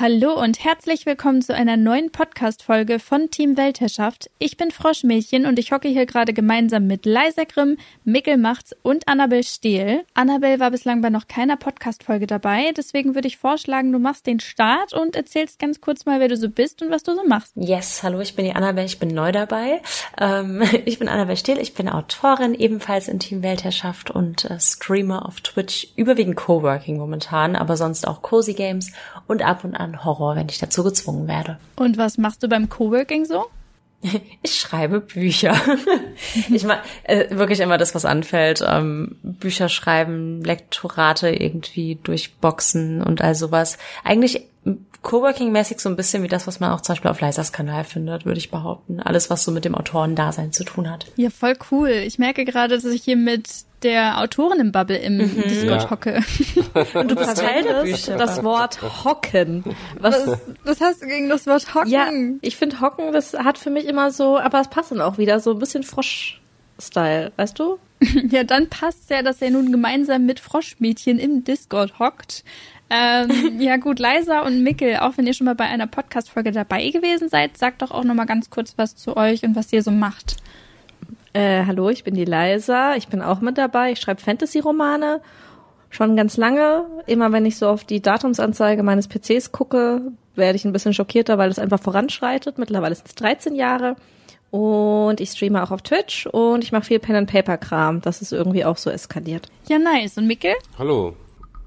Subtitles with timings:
[0.00, 4.28] Hallo und herzlich willkommen zu einer neuen Podcast-Folge von Team Weltherrschaft.
[4.40, 9.06] Ich bin Froschmädchen und ich hocke hier gerade gemeinsam mit Leisa Grimm, Mikkel Machts und
[9.06, 10.02] Annabel Stehl.
[10.14, 14.40] Annabel war bislang bei noch keiner Podcast-Folge dabei, deswegen würde ich vorschlagen, du machst den
[14.40, 17.52] Start und erzählst ganz kurz mal, wer du so bist und was du so machst.
[17.54, 19.80] Yes, hallo, ich bin die Annabel, ich bin neu dabei.
[20.20, 25.24] Ähm, ich bin Annabel Stehl, ich bin Autorin, ebenfalls in Team Weltherrschaft und äh, Streamer
[25.24, 28.90] auf Twitch, überwiegend Coworking momentan, aber sonst auch Cozy Games
[29.28, 31.58] und ab und an Horror, wenn ich dazu gezwungen werde.
[31.76, 33.46] Und was machst du beim Coworking so?
[34.42, 35.54] Ich schreibe Bücher.
[36.52, 38.62] ich mache äh, wirklich immer das, was anfällt.
[38.66, 43.78] Ähm, Bücher schreiben, Lektorate irgendwie durchboxen und all sowas.
[44.04, 44.46] Eigentlich
[45.04, 48.24] Coworking-mäßig so ein bisschen wie das, was man auch zum Beispiel auf Leisers Kanal findet,
[48.24, 49.00] würde ich behaupten.
[49.00, 51.06] Alles, was so mit dem Autorendasein zu tun hat.
[51.16, 51.90] Ja, voll cool.
[51.90, 53.48] Ich merke gerade, dass ich hier mit
[53.84, 55.42] der Autorin im Bubble im mhm.
[55.42, 55.90] Discord ja.
[55.90, 56.22] hocke.
[56.94, 59.62] Und du verteilst das Wort hocken.
[60.00, 61.90] Was, was, was hast du gegen das Wort hocken?
[61.90, 62.08] Ja,
[62.40, 65.38] ich finde hocken, das hat für mich immer so, aber es passt dann auch wieder
[65.38, 67.78] so ein bisschen Frosch-Style, weißt du?
[68.30, 72.44] ja, dann passt ja, dass er nun gemeinsam mit Froschmädchen im Discord hockt.
[72.94, 76.90] Ähm, ja gut, Leisa und Mickel, auch wenn ihr schon mal bei einer Podcast-Folge dabei
[76.90, 79.82] gewesen seid, sagt doch auch noch mal ganz kurz was zu euch und was ihr
[79.82, 80.36] so macht.
[81.32, 83.90] Äh, hallo, ich bin die Leisa, ich bin auch mit dabei.
[83.90, 85.20] Ich schreibe Fantasy-Romane
[85.90, 86.86] schon ganz lange.
[87.06, 91.38] Immer wenn ich so auf die Datumsanzeige meines PCs gucke, werde ich ein bisschen schockierter,
[91.38, 92.58] weil es einfach voranschreitet.
[92.58, 93.96] Mittlerweile sind es 13 Jahre.
[94.50, 98.02] Und ich streame auch auf Twitch und ich mache viel Pen-and-Paper-Kram.
[98.02, 99.48] Das ist irgendwie auch so eskaliert.
[99.68, 100.16] Ja, nice.
[100.16, 100.54] Und Mickel?
[100.78, 101.16] Hallo,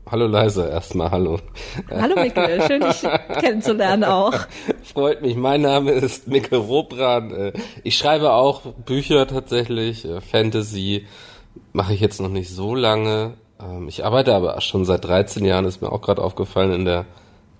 [0.10, 1.38] Hallo Leise, erstmal hallo.
[1.92, 3.02] Hallo Mikkel, schön dich
[3.42, 4.34] kennenzulernen auch.
[4.84, 7.32] Freut mich, mein Name ist Mikkel Robran.
[7.32, 11.06] Äh, ich schreibe auch Bücher tatsächlich, äh, Fantasy
[11.74, 13.34] mache ich jetzt noch nicht so lange.
[13.62, 17.06] Ähm, ich arbeite aber schon seit 13 Jahren, ist mir auch gerade aufgefallen, in der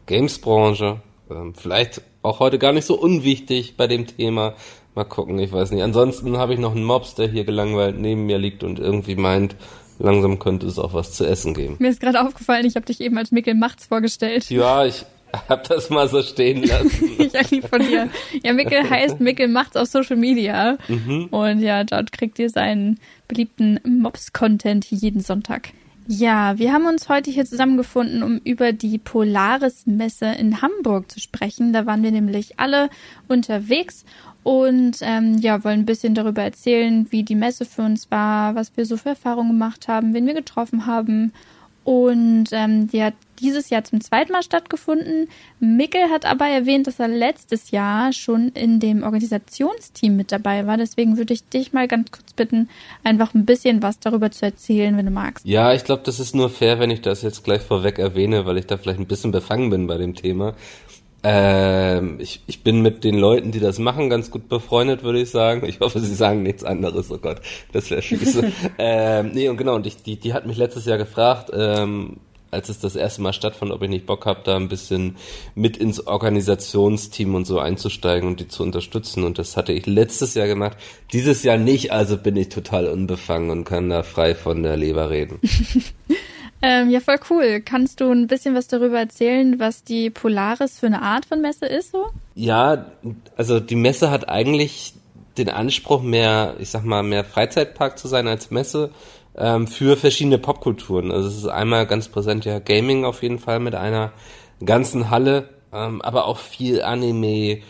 [0.06, 1.02] Games-Branche.
[1.30, 4.53] Ähm, vielleicht auch heute gar nicht so unwichtig bei dem Thema.
[4.95, 5.84] Mal gucken, ich weiß nicht.
[5.84, 9.57] Ansonsten habe ich noch einen Mops, der hier gelangweilt neben mir liegt und irgendwie meint,
[10.00, 11.75] langsam könnte es auch was zu essen geben.
[11.80, 14.50] Mir ist gerade aufgefallen, ich habe dich eben als Mikkel Machts vorgestellt.
[14.50, 15.06] Ja, ich
[15.50, 17.12] hab das mal so stehen lassen.
[17.19, 18.09] ich lieb von dir.
[18.44, 20.78] Ja, Mikkel heißt Mikkel Machts auf Social Media.
[20.88, 21.25] Mhm.
[21.31, 25.69] Und ja, dort kriegt ihr seinen beliebten Mobs-Content jeden Sonntag.
[26.09, 31.74] Ja, wir haben uns heute hier zusammengefunden, um über die Polaris-Messe in Hamburg zu sprechen.
[31.74, 32.90] Da waren wir nämlich alle
[33.28, 34.06] unterwegs
[34.47, 38.72] und ähm, ja, wollen ein bisschen darüber erzählen, wie die Messe für uns war, was
[38.78, 41.34] wir so für Erfahrungen gemacht haben, wen wir getroffen haben.
[41.84, 45.28] Und ähm, die hat dieses Jahr zum zweiten Mal stattgefunden.
[45.59, 50.78] Mickel hat aber erwähnt, dass er letztes Jahr schon in dem Organisationsteam mit dabei war.
[50.78, 52.69] Deswegen würde ich dich mal ganz kurz bitten,
[53.03, 55.46] einfach ein bisschen was darüber zu erzählen, wenn du magst.
[55.46, 58.57] Ja, ich glaube, das ist nur fair, wenn ich das jetzt gleich vorweg erwähne, weil
[58.57, 60.56] ich da vielleicht ein bisschen befangen bin bei dem Thema.
[61.23, 65.31] Ähm, ich, ich bin mit den Leuten, die das machen, ganz gut befreundet, würde ich
[65.31, 65.66] sagen.
[65.66, 67.11] Ich hoffe, sie sagen nichts anderes.
[67.11, 67.41] Oh Gott,
[67.73, 68.39] das wäre fies.
[68.78, 72.17] ähm, nee, und genau, und ich, die, die hat mich letztes Jahr gefragt, ähm,
[72.51, 75.17] als es das erste Mal stattfand, ob ich nicht Bock habe, da ein bisschen
[75.56, 79.23] mit ins Organisationsteam und so einzusteigen und die zu unterstützen.
[79.23, 80.77] Und das hatte ich letztes Jahr gemacht.
[81.11, 85.09] Dieses Jahr nicht, also bin ich total unbefangen und kann da frei von der Leber
[85.09, 85.39] reden.
[86.69, 87.61] Ähm, ja, voll cool.
[87.61, 91.66] Kannst du ein bisschen was darüber erzählen, was die Polaris für eine Art von Messe
[91.66, 92.07] ist so?
[92.35, 92.88] Ja,
[93.38, 94.94] also die Messe hat eigentlich
[95.38, 98.89] den Anspruch, mehr, ich sag mal, mehr Freizeitpark zu sein als Messe
[99.38, 101.09] ähm, für verschiedene Popkulturen.
[101.09, 104.11] Also es ist einmal ganz präsent ja Gaming auf jeden Fall mit einer
[104.66, 107.61] ganzen Halle, ähm, aber auch viel Anime,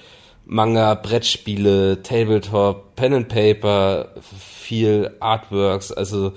[0.44, 6.34] Manga, Brettspiele, Tabletop, Pen and Paper, viel Artworks, also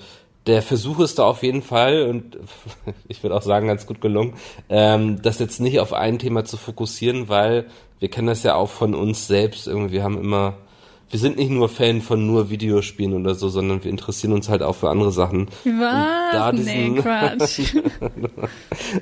[0.50, 2.38] der Versuch ist da auf jeden Fall und
[3.09, 4.34] ich würde auch sagen ganz gut gelungen,
[4.69, 7.66] ähm, das jetzt nicht auf ein Thema zu fokussieren, weil
[7.99, 9.93] wir kennen das ja auch von uns selbst irgendwie.
[9.93, 10.55] Wir haben immer,
[11.11, 14.62] wir sind nicht nur Fan von nur Videospielen oder so, sondern wir interessieren uns halt
[14.62, 15.49] auch für andere Sachen.
[15.65, 15.65] Was?
[15.65, 17.75] Und da diesen, nee, Quatsch.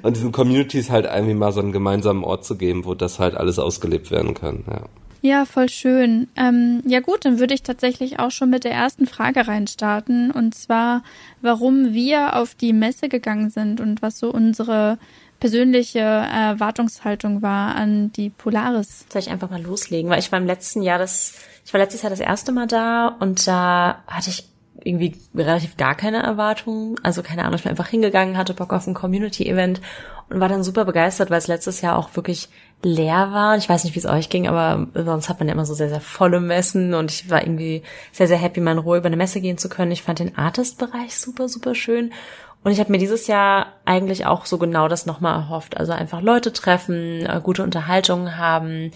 [0.02, 3.36] und diesen Communities halt irgendwie mal so einen gemeinsamen Ort zu geben, wo das halt
[3.36, 4.64] alles ausgelebt werden kann.
[4.68, 4.82] Ja.
[5.20, 6.28] Ja, voll schön.
[6.36, 10.30] Ähm, ja gut, dann würde ich tatsächlich auch schon mit der ersten Frage reinstarten.
[10.30, 11.02] Und zwar,
[11.42, 14.98] warum wir auf die Messe gegangen sind und was so unsere
[15.40, 19.06] persönliche Erwartungshaltung war an die Polaris.
[19.08, 20.10] Soll ich einfach mal loslegen?
[20.10, 23.08] Weil ich war im letzten Jahr das, ich war letztes Jahr das erste Mal da
[23.08, 24.48] und da hatte ich
[24.82, 26.96] irgendwie relativ gar keine Erwartungen.
[27.02, 29.80] Also keine Ahnung, ich bin einfach hingegangen, hatte Bock auf ein Community-Event
[30.28, 32.48] und war dann super begeistert, weil es letztes Jahr auch wirklich
[32.82, 33.56] leer war.
[33.56, 35.88] Ich weiß nicht, wie es euch ging, aber sonst hat man ja immer so sehr,
[35.88, 37.82] sehr volle Messen und ich war irgendwie
[38.12, 39.92] sehr, sehr happy, mal in Ruhe über eine Messe gehen zu können.
[39.92, 42.12] Ich fand den Artist-Bereich super, super schön
[42.64, 45.76] Und ich habe mir dieses Jahr eigentlich auch so genau das nochmal erhofft.
[45.76, 48.90] Also einfach Leute treffen, äh, gute Unterhaltungen haben.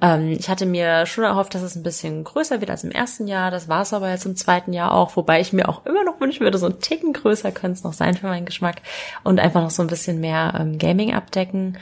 [0.00, 3.26] Ähm, ich hatte mir schon erhofft, dass es ein bisschen größer wird als im ersten
[3.26, 3.50] Jahr.
[3.50, 5.16] Das war es aber jetzt im zweiten Jahr auch.
[5.16, 7.92] Wobei ich mir auch immer noch wünschen würde, so ein Ticken größer könnte es noch
[7.94, 8.76] sein für meinen Geschmack.
[9.24, 11.78] Und einfach noch so ein bisschen mehr ähm, Gaming abdecken.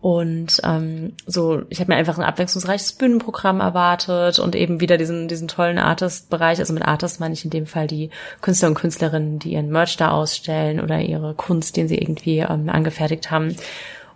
[0.00, 5.28] Und ähm, so, ich habe mir einfach ein abwechslungsreiches Bühnenprogramm erwartet und eben wieder diesen,
[5.28, 6.58] diesen tollen Artist-Bereich.
[6.58, 8.08] Also mit Artist meine ich in dem Fall die
[8.40, 12.70] Künstler und Künstlerinnen, die ihren Merch da ausstellen oder ihre Kunst, den sie irgendwie ähm,
[12.70, 13.54] angefertigt haben.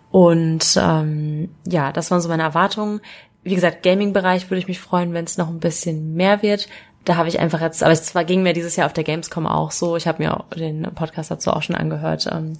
[0.09, 2.99] Und ähm, ja, das waren so meine Erwartungen.
[3.43, 6.67] Wie gesagt, Gaming-Bereich würde ich mich freuen, wenn es noch ein bisschen mehr wird.
[7.03, 9.45] Da habe ich einfach jetzt, aber es zwar ging mir dieses Jahr auf der Gamescom
[9.45, 9.95] auch so.
[9.97, 12.27] Ich habe mir den Podcast dazu auch schon angehört.
[12.31, 12.53] Ähm,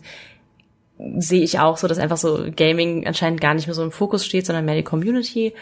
[1.17, 4.25] sehe ich auch so, dass einfach so Gaming anscheinend gar nicht mehr so im Fokus
[4.25, 5.53] steht, sondern mehr die Community.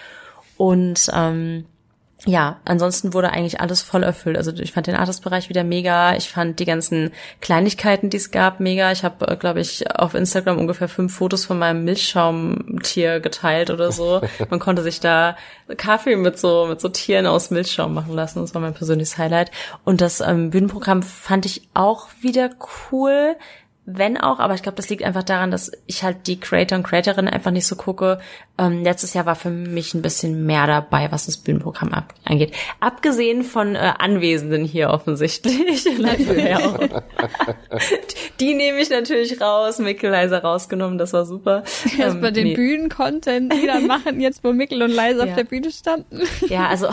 [0.57, 1.65] Und ähm,
[2.25, 4.37] ja, ansonsten wurde eigentlich alles voll erfüllt.
[4.37, 6.15] Also ich fand den Artist-Bereich wieder mega.
[6.15, 8.91] Ich fand die ganzen Kleinigkeiten, die es gab, mega.
[8.93, 13.91] Ich habe, äh, glaube ich, auf Instagram ungefähr fünf Fotos von meinem Milchschaumtier geteilt oder
[13.91, 14.21] so.
[14.49, 15.35] Man konnte sich da
[15.75, 18.39] Kaffee mit so mit so Tieren aus Milchschaum machen lassen.
[18.39, 19.51] Das war mein persönliches Highlight.
[19.83, 22.51] Und das ähm, Bühnenprogramm fand ich auch wieder
[22.91, 23.35] cool
[23.85, 26.83] wenn auch, aber ich glaube, das liegt einfach daran, dass ich halt die Creator und
[26.83, 28.19] Creatorinnen einfach nicht so gucke.
[28.57, 32.53] Ähm, letztes Jahr war für mich ein bisschen mehr dabei, was das Bühnenprogramm ab angeht.
[32.79, 35.83] Abgesehen von äh, Anwesenden hier offensichtlich.
[38.39, 41.63] die nehme ich natürlich raus, Mikkel Leiser rausgenommen, das war super.
[41.99, 42.55] Erst ähm, den nee.
[42.55, 45.31] Bühnen-Content wieder machen, jetzt wo Mikkel und Leiser ja.
[45.31, 46.21] auf der Bühne standen.
[46.47, 46.87] Ja, also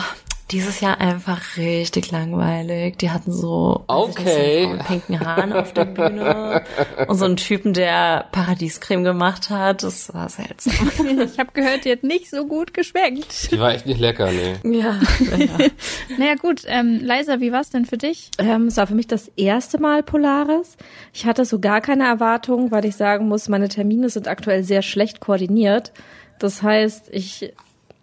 [0.51, 2.97] dieses Jahr einfach richtig langweilig.
[2.97, 4.65] Die hatten so okay.
[4.65, 6.63] einen pinken Haaren auf der Bühne
[7.07, 9.83] und so einen Typen, der Paradiescreme gemacht hat.
[9.83, 10.91] Das war seltsam.
[11.21, 13.51] Ich habe gehört, die hat nicht so gut geschmeckt.
[13.51, 14.79] Die war echt nicht lecker, nee.
[14.79, 14.99] Ja.
[15.29, 15.69] Naja,
[16.17, 18.31] naja gut, ähm, Leisa, wie war's denn für dich?
[18.37, 20.77] Ähm, es war für mich das erste Mal Polaris.
[21.13, 24.81] Ich hatte so gar keine Erwartungen, weil ich sagen muss, meine Termine sind aktuell sehr
[24.81, 25.93] schlecht koordiniert.
[26.39, 27.53] Das heißt, ich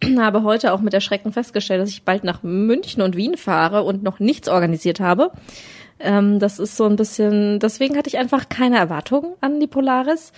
[0.19, 4.03] habe heute auch mit Erschrecken festgestellt, dass ich bald nach München und Wien fahre und
[4.03, 5.33] noch nichts organisiert habe.
[6.01, 10.33] Ähm, das ist so ein bisschen, deswegen hatte ich einfach keine Erwartungen an die Polaris.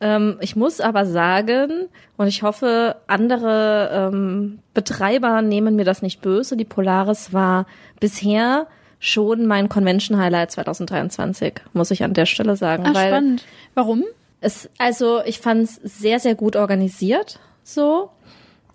[0.00, 6.22] Ähm, ich muss aber sagen, und ich hoffe, andere ähm, Betreiber nehmen mir das nicht
[6.22, 7.66] böse, die Polaris war
[7.98, 8.66] bisher
[8.98, 12.84] schon mein Convention Highlight 2023, muss ich an der Stelle sagen.
[12.86, 13.44] Ach, spannend.
[13.74, 14.04] Warum?
[14.40, 18.10] Es, also ich fand es sehr, sehr gut organisiert so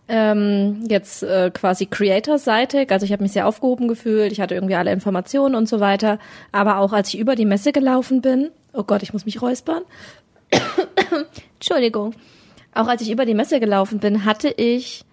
[0.07, 2.91] ähm, jetzt äh, quasi Creator-seitig.
[2.91, 6.19] Also ich habe mich sehr aufgehoben gefühlt, ich hatte irgendwie alle Informationen und so weiter.
[6.51, 9.83] Aber auch als ich über die Messe gelaufen bin, oh Gott, ich muss mich räuspern.
[11.55, 12.13] Entschuldigung.
[12.73, 15.05] Auch als ich über die Messe gelaufen bin, hatte ich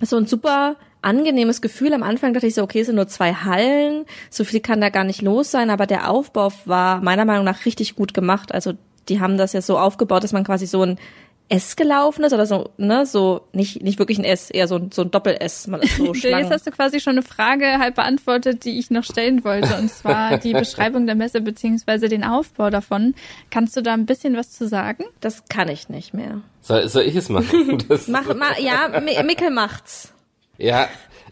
[0.00, 1.94] so ein super angenehmes Gefühl.
[1.94, 4.88] Am Anfang dachte ich so, okay, es sind nur zwei Hallen, so viel kann da
[4.88, 8.52] gar nicht los sein, aber der Aufbau war meiner Meinung nach richtig gut gemacht.
[8.52, 8.72] Also
[9.08, 10.98] die haben das ja so aufgebaut, dass man quasi so ein
[11.48, 15.02] S gelaufen ist oder so, ne, so nicht nicht wirklich ein S, eher so, so
[15.02, 16.44] ein Doppel S, man ist so schlank.
[16.44, 19.88] Jetzt hast du quasi schon eine Frage halb beantwortet, die ich noch stellen wollte und
[19.88, 23.14] zwar die Beschreibung der Messe beziehungsweise den Aufbau davon.
[23.50, 25.04] Kannst du da ein bisschen was zu sagen?
[25.20, 26.42] Das kann ich nicht mehr.
[26.62, 27.84] Soll, soll ich es machen?
[27.88, 30.12] Das Mach, ma, ja, Mickel macht's.
[30.58, 30.88] Ja,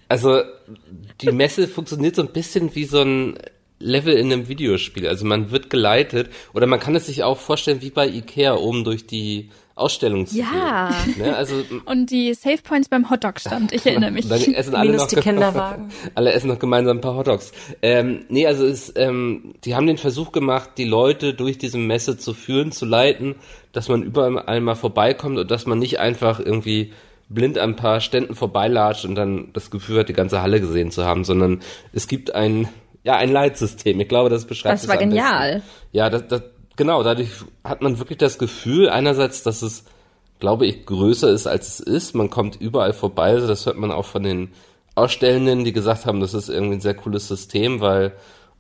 [0.09, 0.43] also
[1.21, 3.39] die Messe funktioniert so ein bisschen wie so ein
[3.81, 5.09] Level in einem Videospiel.
[5.09, 8.85] Also man wird geleitet oder man kann es sich auch vorstellen wie bei Ikea oben
[8.85, 10.91] durch die Ausstellung zu Ja.
[11.17, 11.35] Ne?
[11.35, 14.29] Also, und die Save Points beim Hotdog-Stand, ich erinnere mich.
[14.29, 15.89] Dann essen alle Minus noch die Kinderwagen.
[16.15, 17.53] alle essen noch gemeinsam ein paar Hotdogs.
[17.83, 22.17] Ähm, nee, also es, ähm, die haben den Versuch gemacht, die Leute durch diese Messe
[22.17, 23.35] zu führen, zu leiten,
[23.73, 26.93] dass man überall mal vorbeikommt und dass man nicht einfach irgendwie
[27.29, 30.93] blind an ein paar Ständen vorbeilatscht und dann das Gefühl hat, die ganze Halle gesehen
[30.93, 31.63] zu haben, sondern
[31.93, 32.69] es gibt ein,
[33.03, 33.99] ja, ein Leitsystem.
[33.99, 35.63] Ich glaube, das beschreibt Das war genial.
[35.91, 36.43] Ja, das, das,
[36.77, 37.31] genau, dadurch
[37.63, 39.85] hat man wirklich das Gefühl, einerseits, dass es,
[40.41, 42.15] glaube ich, größer ist, als es ist.
[42.15, 43.31] Man kommt überall vorbei.
[43.31, 44.51] Also das hört man auch von den
[44.95, 48.13] Ausstellenden, die gesagt haben, das ist irgendwie ein sehr cooles System, weil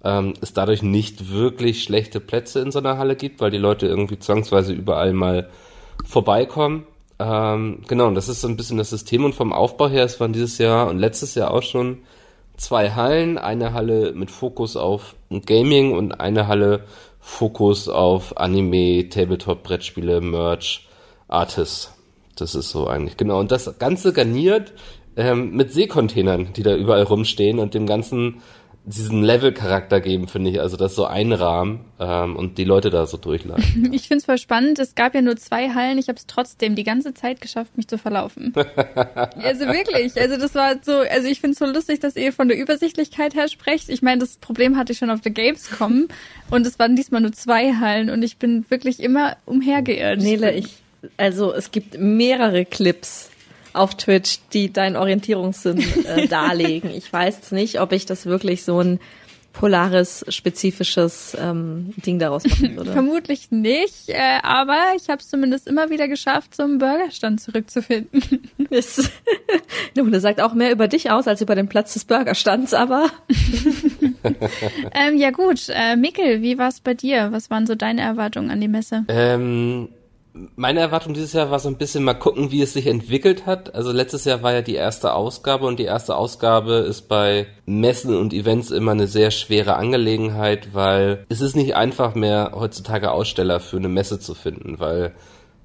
[0.02, 3.87] ähm, es dadurch nicht wirklich schlechte Plätze in so einer Halle gibt, weil die Leute
[3.87, 5.49] irgendwie zwangsweise überall mal
[6.04, 6.87] vorbeikommen.
[7.18, 10.18] Ähm, genau, und das ist so ein bisschen das System und vom Aufbau her, es
[10.21, 11.99] waren dieses Jahr und letztes Jahr auch schon
[12.56, 15.14] zwei Hallen, eine Halle mit Fokus auf
[15.47, 16.85] Gaming und eine Halle
[17.26, 20.87] Fokus auf Anime, Tabletop, Brettspiele, Merch,
[21.26, 21.93] Artists.
[22.37, 23.40] Das ist so eigentlich, genau.
[23.40, 24.73] Und das Ganze garniert
[25.16, 28.43] ähm, mit Seekontainern, die da überall rumstehen und dem ganzen
[28.87, 30.61] diesen Level-Charakter geben, finde ich.
[30.61, 33.64] Also das so einrahmen ähm, und die Leute da so durchleiten.
[33.95, 34.79] Ich finde es voll spannend.
[34.79, 35.99] Es gab ja nur zwei Hallen.
[35.99, 38.53] Ich habe es trotzdem die ganze Zeit geschafft, mich zu verlaufen.
[38.57, 40.21] also wirklich.
[40.21, 43.35] Also das war so, also ich finde es so lustig, dass ihr von der Übersichtlichkeit
[43.35, 43.88] her sprecht.
[43.88, 46.09] Ich meine, das Problem hatte ich schon auf der Gamescom
[46.50, 50.21] und es waren diesmal nur zwei Hallen und ich bin wirklich immer umhergeirrt.
[50.21, 50.76] Nele, ich,
[51.17, 53.31] also es gibt mehrere Clips
[53.75, 56.90] auf Twitch, die deinen Orientierungssinn äh, darlegen.
[56.90, 59.00] Ich weiß jetzt nicht, ob ich das wirklich so ein
[59.54, 62.93] polares spezifisches ähm, Ding daraus machen würde.
[62.93, 68.23] Vermutlich nicht, äh, aber ich habe es zumindest immer wieder geschafft, zum Burgerstand zurückzufinden.
[68.71, 69.11] Das,
[69.95, 73.09] das sagt auch mehr über dich aus als über den Platz des Burgerstands, aber.
[74.93, 77.31] ähm, ja gut, äh, Mikkel, wie war es bei dir?
[77.31, 79.04] Was waren so deine Erwartungen an die Messe?
[79.09, 79.90] Ähm,
[80.57, 83.75] meine Erwartung dieses Jahr war so ein bisschen mal gucken, wie es sich entwickelt hat.
[83.75, 88.17] Also letztes Jahr war ja die erste Ausgabe und die erste Ausgabe ist bei Messen
[88.17, 93.61] und Events immer eine sehr schwere Angelegenheit, weil es ist nicht einfach mehr heutzutage Aussteller
[93.61, 95.14] für eine Messe zu finden, weil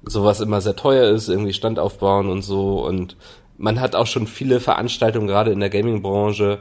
[0.04, 3.16] sowas immer sehr teuer ist, irgendwie Stand aufbauen und so und
[3.58, 6.60] man hat auch schon viele Veranstaltungen gerade in der Gaming-Branche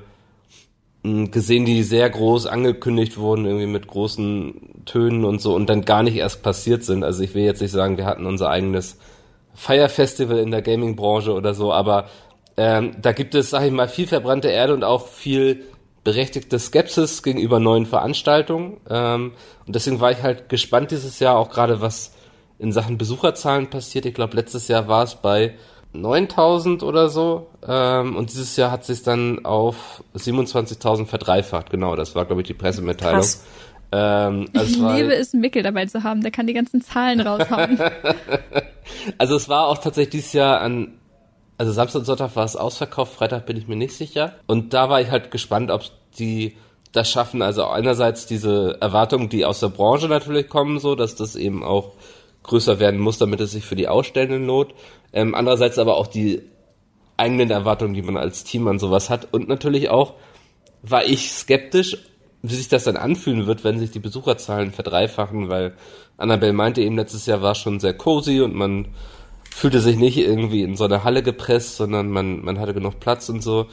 [1.03, 6.03] gesehen, die sehr groß angekündigt wurden, irgendwie mit großen Tönen und so und dann gar
[6.03, 7.03] nicht erst passiert sind.
[7.03, 8.97] Also ich will jetzt nicht sagen, wir hatten unser eigenes
[9.53, 12.09] Feierfestival in der Gaming-Branche oder so, aber
[12.57, 15.63] ähm, da gibt es, sag ich mal, viel verbrannte Erde und auch viel
[16.03, 18.77] berechtigte Skepsis gegenüber neuen Veranstaltungen.
[18.89, 19.33] Ähm,
[19.65, 22.13] und deswegen war ich halt gespannt dieses Jahr auch gerade, was
[22.57, 24.05] in Sachen Besucherzahlen passiert.
[24.05, 25.55] Ich glaube, letztes Jahr war es bei
[25.93, 27.47] 9000 oder so.
[27.67, 31.69] Ähm, und dieses Jahr hat sich dann auf 27.000 verdreifacht.
[31.69, 33.21] Genau, das war, glaube ich, die Pressemitteilung.
[33.21, 33.43] Krass.
[33.91, 36.21] Ähm, also ich liebe es, Mickel dabei zu haben.
[36.21, 37.79] Der kann die ganzen Zahlen raushauen.
[39.17, 40.99] also es war auch tatsächlich dieses Jahr an,
[41.57, 44.35] also Samstag und Sonntag war es ausverkauft, Freitag bin ich mir nicht sicher.
[44.45, 45.83] Und da war ich halt gespannt, ob
[46.19, 46.55] die
[46.91, 47.41] das schaffen.
[47.41, 51.93] Also einerseits diese Erwartungen, die aus der Branche natürlich kommen, so, dass das eben auch
[52.43, 54.73] größer werden muss, damit es sich für die Ausstellenden lohnt.
[55.13, 56.41] Ähm, andererseits aber auch die
[57.17, 59.27] eigenen Erwartungen, die man als Team an sowas hat.
[59.33, 60.15] Und natürlich auch
[60.81, 61.97] war ich skeptisch,
[62.41, 65.73] wie sich das dann anfühlen wird, wenn sich die Besucherzahlen verdreifachen, weil
[66.17, 68.87] Annabelle meinte eben, letztes Jahr war schon sehr cozy und man
[69.51, 73.27] fühlte sich nicht irgendwie in so eine Halle gepresst, sondern man, man hatte genug Platz
[73.29, 73.67] und so.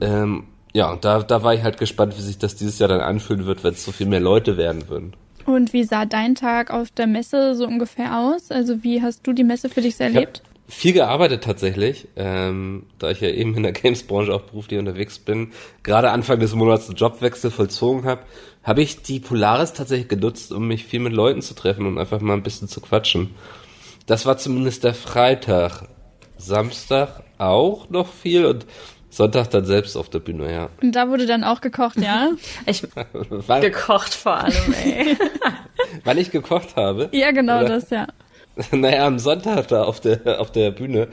[0.00, 3.00] Ähm, ja, und da, da war ich halt gespannt, wie sich das dieses Jahr dann
[3.00, 5.14] anfühlen wird, wenn es so viel mehr Leute werden würden.
[5.46, 8.50] Und wie sah dein Tag auf der Messe so ungefähr aus?
[8.50, 10.42] Also wie hast du die Messe für dich erlebt?
[10.72, 15.52] viel gearbeitet tatsächlich, ähm, da ich ja eben in der Games-Branche auch beruflich unterwegs bin.
[15.82, 18.22] Gerade Anfang des Monats einen Jobwechsel vollzogen habe,
[18.62, 22.20] habe ich die Polaris tatsächlich genutzt, um mich viel mit Leuten zu treffen und einfach
[22.20, 23.34] mal ein bisschen zu quatschen.
[24.06, 25.88] Das war zumindest der Freitag.
[26.38, 28.66] Samstag auch noch viel und
[29.12, 30.70] Sonntag dann selbst auf der Bühne, ja.
[30.80, 32.30] Und da wurde dann auch gekocht, ja?
[32.66, 32.82] Ich
[33.60, 35.18] gekocht vor allem, ey.
[36.04, 37.10] Wann ich gekocht habe?
[37.12, 37.68] Ja, genau Oder?
[37.68, 38.06] das, ja.
[38.70, 41.08] Naja, am Sonntag da auf der, auf der Bühne.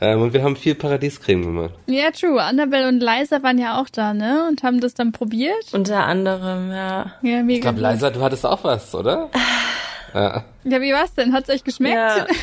[0.00, 1.74] Ähm, und wir haben viel Paradiescreme gemacht.
[1.86, 2.40] Ja, true.
[2.40, 4.46] Annabelle und Liza waren ja auch da, ne?
[4.48, 5.72] Und haben das dann probiert.
[5.72, 7.14] Unter anderem, ja.
[7.22, 9.28] Ja, mega Ich glaube, Liza, du hattest auch was, oder?
[10.14, 10.44] Ja.
[10.64, 11.32] wie war's denn?
[11.32, 11.94] Hat's euch geschmeckt?
[11.94, 12.26] Ja.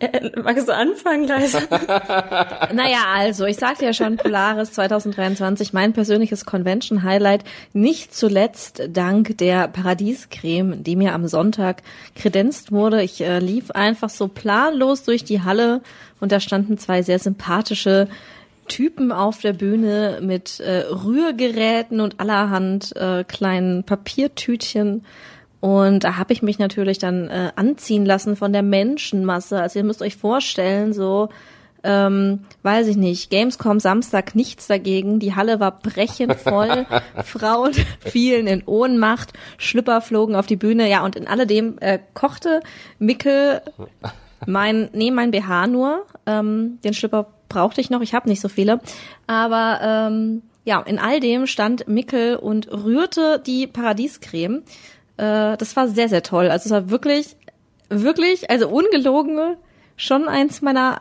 [0.00, 1.58] Äh, magst du anfangen, Leise?
[1.68, 9.68] naja, also, ich sagte ja schon, Polaris 2023, mein persönliches Convention-Highlight, nicht zuletzt dank der
[9.68, 11.82] Paradiescreme, die mir am Sonntag
[12.14, 13.02] kredenzt wurde.
[13.02, 15.82] Ich äh, lief einfach so planlos durch die Halle
[16.18, 18.08] und da standen zwei sehr sympathische
[18.68, 25.04] Typen auf der Bühne mit äh, Rührgeräten und allerhand äh, kleinen Papiertütchen
[25.60, 29.60] und da habe ich mich natürlich dann äh, anziehen lassen von der Menschenmasse.
[29.60, 31.28] Also ihr müsst euch vorstellen, so,
[31.82, 35.18] ähm, weiß ich nicht, Gamescom Samstag nichts dagegen.
[35.18, 36.86] Die Halle war brechend voll.
[37.24, 40.88] Frauen fielen in Ohnmacht, Schlüpper flogen auf die Bühne.
[40.88, 42.60] Ja, und in alledem äh, kochte
[42.98, 43.60] Mickel
[44.46, 46.06] mein, nee, mein BH nur.
[46.24, 48.80] Ähm, den Schlüpper brauchte ich noch, ich habe nicht so viele.
[49.26, 54.62] Aber ähm, ja, in all dem stand Mickel und rührte die Paradiescreme.
[55.20, 56.50] Äh, das war sehr, sehr toll.
[56.50, 57.36] Also es war wirklich,
[57.90, 59.56] wirklich, also ungelogen,
[59.96, 61.00] schon eins meiner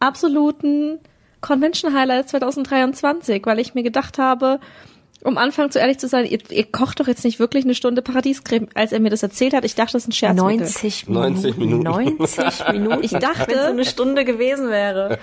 [0.00, 0.98] absoluten
[1.40, 4.58] Convention Highlights 2023, weil ich mir gedacht habe,
[5.22, 8.00] um Anfang zu ehrlich zu sein, ihr, ihr, kocht doch jetzt nicht wirklich eine Stunde
[8.00, 9.64] Paradiescreme, als er mir das erzählt hat.
[9.64, 10.36] Ich dachte, das ist ein Scherz.
[10.36, 11.34] 90 Minuten.
[11.34, 11.82] 90 Minuten.
[11.82, 13.04] 90 Minuten.
[13.04, 15.18] Ich dachte, wenn es so eine Stunde gewesen wäre.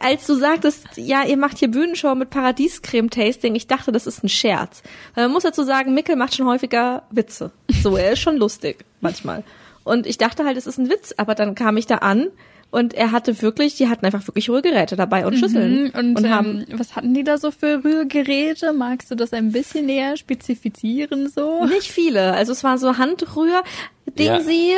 [0.00, 4.28] Als du sagtest, ja, ihr macht hier Bühnenshow mit Paradiescreme-Tasting, ich dachte, das ist ein
[4.28, 4.82] Scherz.
[5.14, 7.50] Weil man muss dazu sagen, Mickel macht schon häufiger Witze.
[7.82, 9.44] So, er ist schon lustig manchmal.
[9.84, 12.28] Und ich dachte halt, es ist ein Witz, aber dann kam ich da an
[12.70, 15.84] Und er hatte wirklich, die hatten einfach wirklich Rührgeräte dabei und Schüsseln.
[15.84, 18.72] Mhm, Und, und ähm, haben was hatten die da so für Rührgeräte?
[18.72, 21.64] Magst du das ein bisschen näher spezifizieren so?
[21.66, 22.32] nicht viele.
[22.32, 23.62] Also es war so Handrühr,
[24.18, 24.40] Ding Ja.
[24.40, 24.72] sie.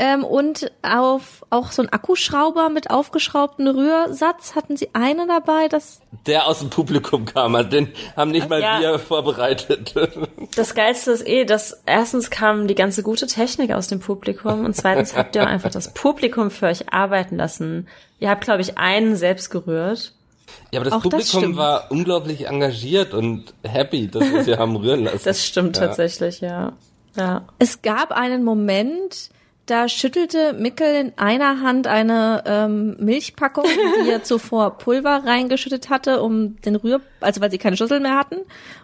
[0.00, 6.00] Ähm, und auf auch so ein Akkuschrauber mit aufgeschraubten Rührsatz hatten sie eine dabei, das
[6.26, 8.80] Der aus dem Publikum kam, also den haben nicht mal Ja.
[8.80, 9.94] wir vorbereitet.
[10.54, 14.74] Das Geilste ist eh, dass erstens kam die ganze gute Technik aus dem Publikum und
[14.76, 17.88] zweitens habt ihr auch einfach das Publikum für euch arbeiten lassen.
[18.20, 20.12] Ihr habt, glaube ich, einen selbst gerührt.
[20.70, 21.56] Ja, aber das Auch das Publikum stimmt.
[21.56, 25.20] war unglaublich engagiert und happy, dass wir sie haben rühren lassen.
[25.24, 25.86] Das stimmt Ja.
[25.86, 26.72] tatsächlich, ja.
[27.16, 27.42] Ja.
[27.58, 29.30] Es gab einen Moment,
[29.70, 33.64] da schüttelte Mickel in einer Hand eine ähm, Milchpackung,
[34.04, 38.16] die er zuvor Pulver reingeschüttet hatte, um den Rühr, also weil sie keine Schüssel mehr
[38.16, 38.36] hatten.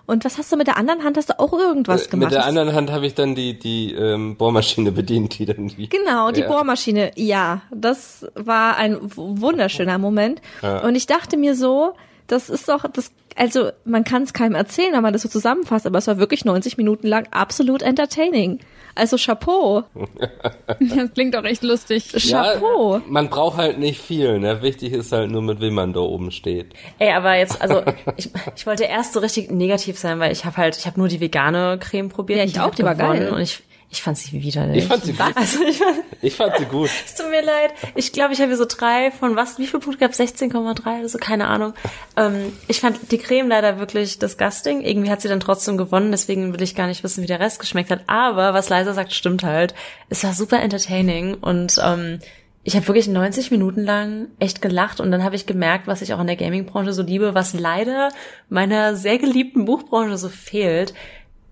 [0.06, 1.16] Und was hast du mit der anderen Hand?
[1.16, 2.30] Hast du auch irgendwas gemacht?
[2.30, 5.88] Mit der anderen Hand habe ich dann die, die ähm, Bohrmaschine bedient, die dann die.
[5.88, 6.48] Genau, die Ja.
[6.48, 7.12] Bohrmaschine.
[7.16, 10.42] Ja, das war ein wunderschöner Moment.
[10.62, 10.84] Ja.
[10.84, 11.94] Und ich dachte mir so,
[12.26, 15.86] das ist doch, das, also man kann es keinem erzählen, wenn man das so zusammenfasst,
[15.86, 18.60] aber es war wirklich 90 Minuten lang absolut entertaining.
[18.94, 19.82] Also Chapeau,
[20.66, 22.12] Das klingt doch echt lustig.
[22.12, 22.96] Chapeau.
[22.96, 24.62] Ja, man braucht halt nicht viel, ne?
[24.62, 26.74] Wichtig ist halt nur, mit wem man da oben steht.
[26.98, 27.82] Ey, aber jetzt, also
[28.16, 31.08] ich, ich wollte erst so richtig negativ sein, weil ich habe halt, ich habe nur
[31.08, 32.38] die vegane Creme probiert.
[32.38, 33.30] Ja, ich auch, die war geil.
[33.30, 33.62] Und ich,
[33.94, 34.78] ich fand sie widerlich.
[34.78, 35.36] Ich fand sie gut.
[35.36, 36.90] Also ich fand, Ich fand sie gut.
[37.06, 37.72] es tut mir leid.
[37.94, 41.08] Ich glaube, ich habe hier so drei von was, wie viel Punkte gab 16,3 oder
[41.08, 41.74] so, keine Ahnung.
[42.16, 44.80] Ähm, ich fand die Creme leider wirklich disgusting.
[44.82, 47.60] Irgendwie hat sie dann trotzdem gewonnen, deswegen will ich gar nicht wissen, wie der Rest
[47.60, 48.02] geschmeckt hat.
[48.08, 49.74] Aber was Leiser sagt, stimmt halt.
[50.08, 52.18] Es war super entertaining und ähm,
[52.66, 56.14] ich habe wirklich 90 Minuten lang echt gelacht und dann habe ich gemerkt, was ich
[56.14, 58.08] auch in der Gaming-Branche so liebe, was leider
[58.48, 60.94] meiner sehr geliebten Buchbranche so fehlt.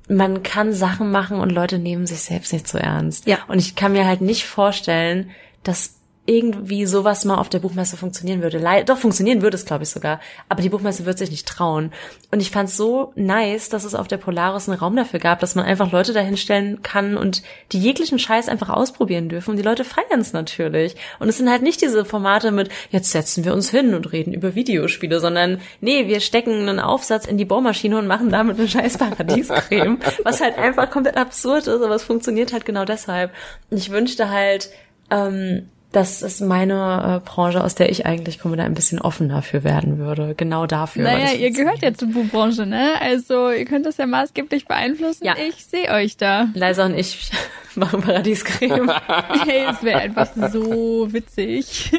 [0.09, 3.26] Man kann Sachen machen und Leute nehmen sich selbst nicht so ernst.
[3.26, 3.38] Ja.
[3.49, 5.30] Und ich kann mir halt nicht vorstellen,
[5.62, 5.94] dass
[6.25, 8.59] irgendwie sowas mal auf der Buchmesse funktionieren würde.
[8.59, 10.21] Lei- Doch, funktionieren würde es, glaube ich, sogar.
[10.49, 11.93] Aber die Buchmesse wird sich nicht trauen.
[12.31, 15.41] Und ich fand es so nice, dass es auf der Polaris einen Raum dafür gab,
[15.41, 19.50] dass man einfach Leute dahinstellen kann und die jeglichen Scheiß einfach ausprobieren dürfen.
[19.50, 20.95] Und die Leute feiern es natürlich.
[21.19, 24.33] Und es sind halt nicht diese Formate mit, jetzt setzen wir uns hin und reden
[24.33, 28.69] über Videospiele, sondern nee, wir stecken einen Aufsatz in die Bohrmaschine und machen damit eine
[28.69, 29.99] scheiß Paradiescreme.
[30.23, 33.33] was halt einfach komplett absurd ist, aber es funktioniert halt genau deshalb.
[33.71, 34.71] Und ich wünschte halt,
[35.11, 39.42] ähm, dass es meine äh, Branche, aus der ich eigentlich komme, da ein bisschen offener
[39.42, 40.34] für werden würde.
[40.34, 41.04] Genau dafür.
[41.04, 42.93] Naja, ihr gehört ja zur Buchbranche, ne?
[43.00, 45.25] Also ihr könnt das ja maßgeblich beeinflussen.
[45.25, 45.34] Ja.
[45.36, 46.49] Ich sehe euch da.
[46.54, 47.30] Leisa und ich
[47.75, 48.93] machen Paradiescreme.
[49.47, 51.93] Hey, es wäre einfach so witzig.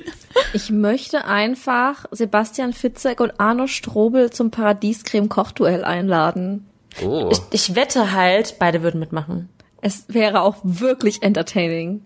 [0.53, 6.67] Ich möchte einfach Sebastian Fitzek und Arno Strobel zum Paradiescreme-Kochduell einladen.
[7.03, 7.29] Oh.
[7.31, 9.49] ich, ich wette halt, beide würden mitmachen.
[9.81, 12.01] Es wäre auch wirklich entertaining.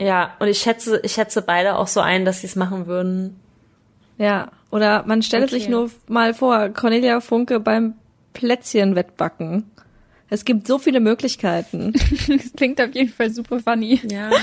[0.00, 3.38] Ja, und ich schätze, ich schätze beide auch so ein, dass sie es machen würden.
[4.16, 5.58] Ja, oder man stellt Okay.
[5.58, 7.94] sich nur mal vor, Cornelia Funke beim
[8.32, 9.70] Plätzchenwettbacken.
[10.30, 11.92] Es gibt so viele Möglichkeiten.
[12.28, 14.00] Das klingt auf jeden Fall super funny.
[14.08, 14.30] Ja.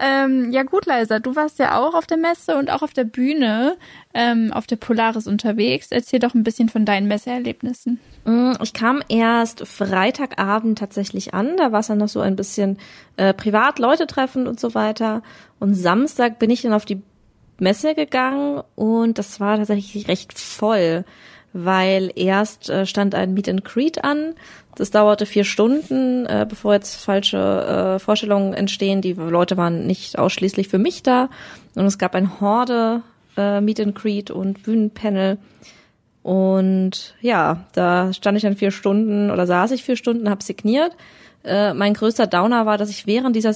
[0.00, 3.02] Ähm, ja gut, Leisa, du warst ja auch auf der Messe und auch auf der
[3.02, 3.76] Bühne
[4.14, 5.88] ähm, auf der Polaris unterwegs.
[5.90, 7.98] Erzähl doch ein bisschen von deinen Messeerlebnissen.
[8.24, 11.56] Mm, Ich kam erst Freitagabend tatsächlich an.
[11.56, 12.78] Da war es dann noch so ein bisschen
[13.16, 15.24] äh, privat, Leute treffen und so weiter.
[15.58, 17.02] Und Samstag bin ich dann auf die
[17.58, 21.04] Messe gegangen und das war tatsächlich recht voll,
[21.64, 24.34] weil erst äh, stand ein Meet and Greet an.
[24.76, 29.00] Das dauerte vier Stunden, äh, bevor jetzt falsche äh, Vorstellungen entstehen.
[29.00, 31.30] Die Leute waren nicht ausschließlich für mich da.
[31.74, 33.02] Und es gab ein Horde
[33.36, 35.38] äh, Meet and Greet und Bühnenpanel.
[36.22, 40.92] Und ja, da stand ich dann vier Stunden oder saß ich vier Stunden, habe signiert.
[41.44, 43.52] Äh, mein größter Downer war, dass ich während dieser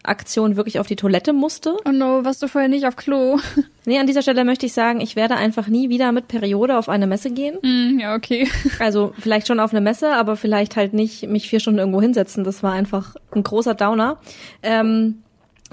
[0.00, 1.76] Signieraktion wirklich auf die Toilette musste.
[1.86, 3.38] Oh no, warst du vorher nicht auf Klo?
[3.86, 6.88] Nee, an dieser Stelle möchte ich sagen, ich werde einfach nie wieder mit Periode auf
[6.88, 7.58] eine Messe gehen.
[7.62, 8.46] Hm, ja, okay.
[8.78, 12.44] Also vielleicht schon auf eine Messe, aber vielleicht halt nicht mich vier Stunden irgendwo hinsetzen.
[12.44, 14.18] Das war einfach ein großer Downer.
[14.62, 15.22] Ähm,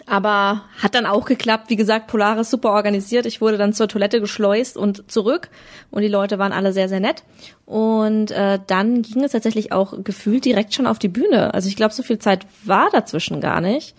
[0.07, 1.69] aber hat dann auch geklappt.
[1.69, 3.25] Wie gesagt, Polaris super organisiert.
[3.27, 5.49] Ich wurde dann zur Toilette geschleust und zurück.
[5.91, 7.23] Und die Leute waren alle sehr, sehr nett.
[7.65, 11.53] Und äh, dann ging es tatsächlich auch gefühlt direkt schon auf die Bühne.
[11.53, 13.95] Also ich glaube, so viel Zeit war dazwischen gar nicht.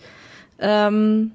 [0.59, 1.31] Ähm,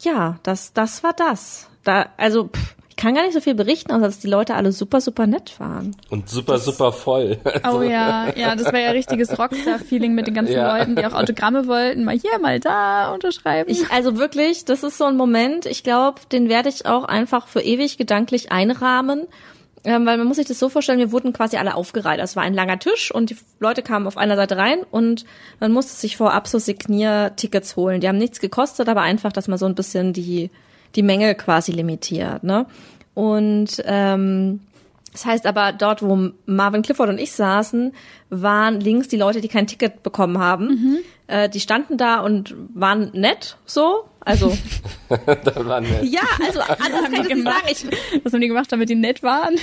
[0.00, 1.68] ja, das, das war das.
[1.84, 4.70] Da, also pff, ich kann gar nicht so viel berichten, außer dass die Leute alle
[4.70, 5.96] super, super nett waren.
[6.10, 7.38] Und super, super voll.
[7.68, 10.76] Oh ja, ja, das war ja richtiges Rockstar-Feeling mit den ganzen Ja.
[10.76, 12.04] Leuten, die auch Autogramme wollten.
[12.04, 13.70] Mal hier, mal da unterschreiben.
[13.70, 17.48] Ich, also wirklich, das ist so ein Moment, ich glaube, den werde ich auch einfach
[17.48, 19.26] für ewig gedanklich einrahmen.
[19.84, 22.20] Ähm, weil man muss sich das so vorstellen, wir wurden quasi alle aufgereiht.
[22.20, 25.24] Es war ein langer Tisch und die Leute kamen auf einer Seite rein und
[25.58, 28.00] man musste sich vorab so Signiertickets holen.
[28.00, 30.50] Die haben nichts gekostet, aber einfach, dass man so ein bisschen die
[30.94, 32.44] die Menge quasi limitiert.
[32.44, 32.66] Ne?
[33.14, 34.60] Und ähm,
[35.12, 37.92] das heißt aber, dort, wo Marvin Clifford und ich saßen,
[38.30, 40.68] waren links die Leute, die kein Ticket bekommen haben.
[40.68, 40.98] Mhm.
[41.32, 44.04] Äh, die standen da und waren nett, so.
[44.20, 44.54] Also.
[45.08, 46.04] da waren nett.
[46.04, 47.66] Ja, also anders kann ich nicht sagen.
[47.70, 47.86] Ich,
[48.22, 49.56] Was haben die gemacht, damit die nett waren?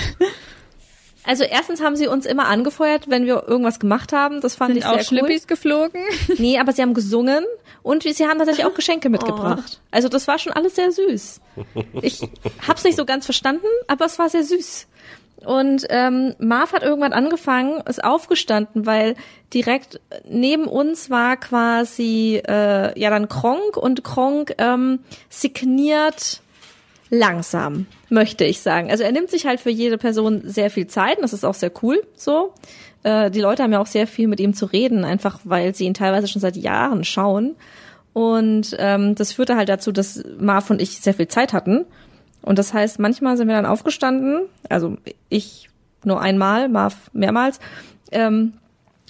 [1.24, 4.42] Also erstens haben sie uns immer angefeuert, wenn wir irgendwas gemacht haben.
[4.42, 5.04] Das fand Sind ich sehr auch cool.
[5.04, 6.02] Schlippis geflogen?
[6.40, 7.46] Nee, aber sie haben gesungen
[7.84, 9.80] und sie haben tatsächlich auch Geschenke mitgebracht.
[9.92, 11.40] Also das war schon alles sehr süß.
[12.02, 12.22] Ich
[12.68, 14.88] hab's nicht so ganz verstanden, aber es war sehr süß.
[15.46, 19.16] Und ähm, Marv hat irgendwann angefangen, ist aufgestanden, weil
[19.54, 25.00] direkt neben uns war quasi äh, ja dann Kronk und Kronk ähm,
[25.30, 26.42] signiert
[27.10, 28.92] langsam, möchte ich sagen.
[28.92, 31.54] Also er nimmt sich halt für jede Person sehr viel Zeit und das ist auch
[31.54, 32.54] sehr cool so.
[33.04, 35.86] Äh, die Leute haben ja auch sehr viel mit ihm zu reden, einfach weil sie
[35.86, 37.56] ihn teilweise schon seit Jahren schauen.
[38.14, 41.86] Und ähm, das führte halt dazu, dass Marv und ich sehr viel Zeit hatten.
[42.42, 44.98] Und das heißt, manchmal sind wir dann aufgestanden, also
[45.30, 45.70] ich
[46.04, 47.60] nur einmal, Marv mehrmals.
[48.12, 48.54] Ähm,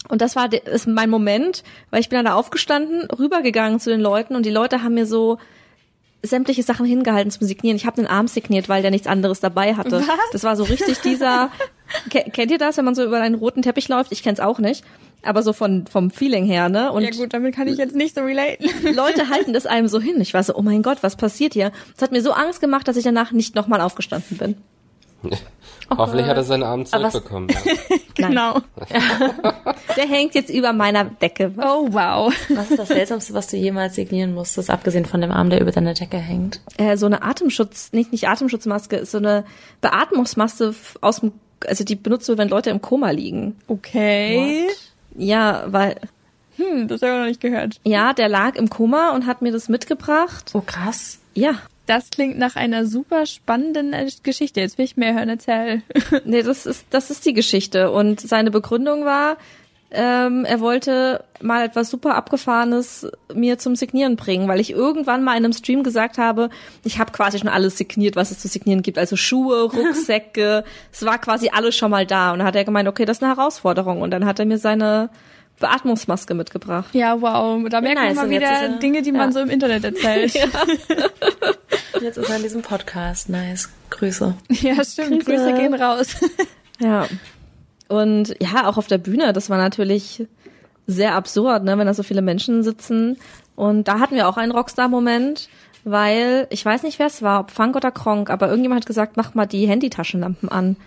[0.07, 3.99] und das war ist mein Moment, weil ich bin dann da aufgestanden, rübergegangen zu den
[4.01, 5.37] Leuten und die Leute haben mir so
[6.23, 7.77] sämtliche Sachen hingehalten zum Signieren.
[7.77, 10.01] Ich habe den Arm signiert, weil der nichts anderes dabei hatte.
[10.01, 10.07] Was?
[10.33, 11.49] Das war so richtig dieser.
[12.09, 14.11] Ke- kennt ihr das, wenn man so über einen roten Teppich läuft?
[14.11, 14.83] Ich kenn's auch nicht,
[15.23, 16.91] aber so von vom Feeling her, ne?
[16.91, 18.67] Und ja gut, damit kann ich jetzt nicht so relaten.
[18.95, 20.19] Leute halten das einem so hin.
[20.21, 21.71] Ich war so, oh mein Gott, was passiert hier?
[21.93, 24.55] Das hat mir so Angst gemacht, dass ich danach nicht nochmal aufgestanden bin.
[25.97, 27.49] Hoffentlich hat er seinen Arm zurückbekommen.
[27.49, 27.97] Ja.
[28.27, 28.61] genau.
[29.97, 31.51] Der hängt jetzt über meiner Decke.
[31.57, 32.31] Oh wow.
[32.49, 35.71] Was ist das Seltsamste, was du jemals signieren musstest, abgesehen von dem Arm, der über
[35.71, 36.61] deiner Decke hängt?
[36.77, 39.45] Äh, so eine Atemschutz, nicht nicht Atemschutzmaske, ist so eine
[39.81, 41.31] Beatmungsmaske aus dem,
[41.65, 43.55] also die benutzt du, wenn Leute im Koma liegen.
[43.67, 44.67] Okay.
[45.15, 45.95] Ja, weil
[46.57, 47.79] Hm, das habe ich noch nicht gehört.
[47.85, 50.51] ja, der lag im Koma und hat mir das mitgebracht.
[50.53, 51.19] Oh, krass.
[51.33, 51.53] Ja,
[51.85, 54.59] Das klingt nach einer super spannenden äh, Geschichte.
[54.59, 55.81] Jetzt will ich mehr hören, erzähl.
[56.25, 59.37] nee, das ist das ist die Geschichte und seine Begründung war,
[59.91, 65.37] ähm, er wollte mal etwas super abgefahrenes mir zum Signieren bringen, weil ich irgendwann mal
[65.37, 66.49] in einem Stream gesagt habe,
[66.83, 71.05] ich habe quasi schon alles signiert, was es zu signieren gibt, also Schuhe, Rucksäcke, es
[71.05, 73.35] war quasi alles schon mal da und dann hat er gemeint, okay, das ist eine
[73.35, 75.09] Herausforderung und dann hat er mir seine
[75.59, 76.93] Beatmungsmaske mitgebracht.
[76.93, 77.61] Ja, wow.
[77.69, 78.15] Da merkt nice.
[78.15, 79.31] man mal wieder er- Dinge, die man ja.
[79.33, 80.33] so im Internet erzählt.
[80.39, 83.27] Ja, Jetzt ist er in diesem Podcast.
[83.27, 83.69] Nice.
[83.89, 84.33] Grüße.
[84.53, 85.25] stimmt.
[85.25, 85.25] Grüße.
[85.25, 86.15] Grüße gehen raus.
[86.79, 87.07] Ja.
[87.89, 90.25] Und ja, auch auf der Bühne, das war natürlich
[90.87, 93.17] sehr absurd, ne, wenn da so viele Menschen sitzen.
[93.55, 95.49] Und da hatten wir auch einen Rockstar-Moment,
[95.83, 99.17] weil ich weiß nicht, wer es war, ob Funk oder Kronk, aber irgendjemand hat gesagt,
[99.17, 100.77] mach mal die Handytaschenlampen an.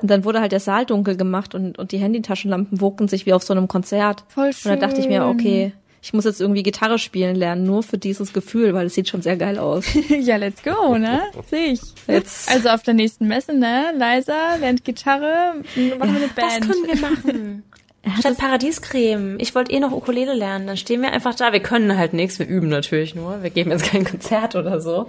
[0.00, 3.34] Und dann wurde halt der Saal dunkel gemacht und, und die Handytaschenlampen wogten sich wie
[3.34, 4.24] auf so einem Konzert.
[4.28, 5.28] Voll Und dann dachte ich mir, schön.
[5.28, 5.72] okay,
[6.02, 9.22] ich muss jetzt irgendwie Gitarre spielen lernen, nur für dieses Gefühl, weil es sieht schon
[9.22, 9.84] sehr geil aus.
[10.08, 11.22] ja, let's go, ne?
[11.48, 11.80] Sehe ich.
[12.08, 13.92] Jetzt, Also auf der nächsten Messe, ne?
[13.96, 16.68] Leisa lernt Gitarre, machen wir eine Das Band.
[16.68, 17.62] können wir machen.
[18.18, 19.36] Statt Paradiescreme.
[19.38, 20.66] Ich wollte eh noch Ukulele lernen.
[20.66, 21.52] Dann stehen wir einfach da.
[21.52, 22.40] Wir können halt nichts.
[22.40, 23.44] Wir üben natürlich nur.
[23.44, 25.06] Wir geben jetzt kein Konzert oder so.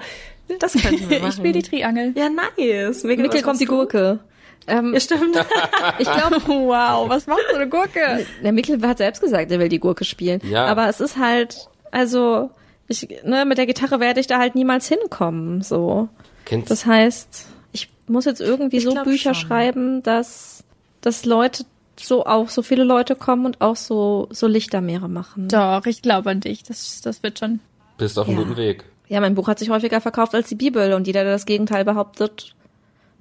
[0.59, 1.29] Das könnten wir machen.
[1.29, 2.13] Ich spiele die Triangel.
[2.15, 3.03] Ja, nice.
[3.03, 3.65] Mikkel kommt die?
[3.65, 4.19] Gurke.
[4.67, 5.35] Ähm, Ja, stimmt.
[5.99, 8.25] ich glaube, Wow, was macht so eine Gurke?
[8.43, 10.39] Der Mikkel hat selbst gesagt, er will die Gurke spielen.
[10.49, 10.65] Ja.
[10.65, 12.49] Aber es ist halt, also,
[12.87, 16.07] ich, ne, mit der Gitarre werde ich da halt niemals hinkommen, so.
[16.45, 19.47] Kennst, Das heißt, ich muss jetzt irgendwie Ich so Bücher schon.
[19.47, 20.63] schreiben, dass,
[21.01, 21.65] dass Leute
[21.99, 25.47] so auch so viele Leute kommen und auch so, so Lichtermeere machen.
[25.47, 26.63] Doch, ich glaube an dich.
[26.63, 27.59] Das, das wird schon.
[27.97, 28.43] bist auf einem Ja.
[28.43, 28.83] guten Weg.
[29.09, 31.85] Ja, mein Buch hat sich häufiger verkauft als die Bibel und jeder, der das Gegenteil
[31.85, 32.55] behauptet,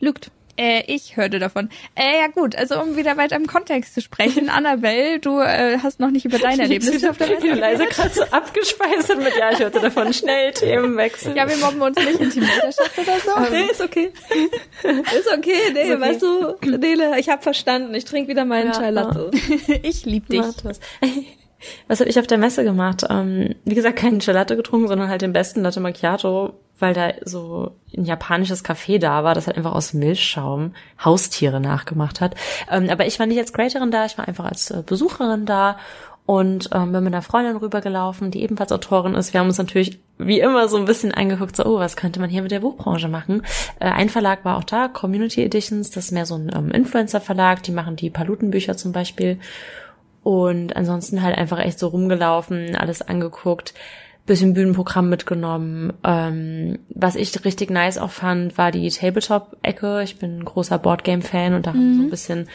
[0.01, 0.31] lügt.
[0.57, 1.71] Äh, ich hörte davon.
[1.95, 4.49] Äh, ja gut, also um wieder weiter im Kontext zu sprechen.
[4.51, 8.23] Annabelle, du äh, hast noch nicht über dein Erlebnis auf der Messe leise gerade so
[8.23, 11.37] abgespeist mit, ja, ich hörte davon schnell Themenwechsel.
[11.37, 13.51] Ja, wir mobben uns nicht in Teamleiterschaft oder so.
[13.51, 14.13] Nee, ist okay.
[14.83, 16.01] ist okay, nee, Ist okay.
[16.01, 17.95] weißt du, Nele, ich hab verstanden.
[17.95, 19.31] Ich trinke wieder meinen Ja, Chai Latte.
[19.83, 20.41] Ich lieb dich.
[20.41, 20.75] Warte,
[21.89, 23.05] Was, habe ich auf der Messe gemacht?
[23.09, 27.73] Ähm, wie gesagt, keinen Gelato getrunken, sondern halt den besten Latte Macchiato, weil da so
[27.97, 32.35] ein japanisches Café da war, das halt einfach aus Milchschaum Haustiere nachgemacht hat.
[32.71, 35.77] Ähm, aber ich war nicht als Creatorin da, ich war einfach als äh, Besucherin da
[36.25, 39.33] und ähm, bin mit einer Freundin rübergelaufen, die ebenfalls Autorin ist.
[39.33, 42.31] Wir haben uns natürlich wie immer so ein bisschen angeguckt, so, oh, was könnte man
[42.31, 43.43] hier mit der Buchbranche machen?
[43.81, 47.63] Äh, ein Verlag war auch da, Community Editions, das ist mehr so ein ähm, Influencer-Verlag,
[47.65, 49.39] die machen die Palutenbücher zum Beispiel.
[50.23, 53.75] Und ansonsten halt einfach echt so rumgelaufen, alles angeguckt.
[54.25, 55.93] bisschen Bühnenprogramm mitgenommen.
[56.05, 60.03] Ähm, was ich richtig nice auch fand, war die Tabletop-Ecke.
[60.05, 62.49] Ich bin ein großer Boardgame-Fan und da haben wir so ein bisschen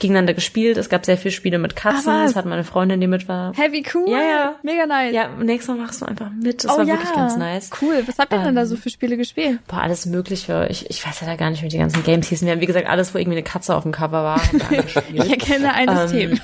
[0.00, 0.76] gegeneinander gespielt.
[0.78, 2.12] Es gab sehr viele Spiele mit Katzen.
[2.12, 2.32] Was?
[2.32, 3.54] das hat meine Freundin, die mit war.
[3.54, 4.10] Heavy cool.
[4.10, 4.54] Ja, ja.
[4.64, 5.14] Mega nice.
[5.14, 6.64] Ja, nächstes Mal machst du einfach mit.
[6.64, 6.94] Das oh war ja.
[6.94, 7.70] wirklich ganz nice.
[7.80, 8.02] Cool.
[8.04, 9.60] Was habt ihr denn da Ähm, so für Spiele gespielt?
[9.68, 10.66] Boah, alles Mögliche.
[10.70, 12.44] Ich, ich weiß ja da gar nicht, wie die ganzen Games hießen.
[12.46, 15.30] Wir haben, wie gesagt, alles, wo irgendwie eine Katze auf dem Cover war, haben Ich
[15.30, 16.40] erkenne ein System.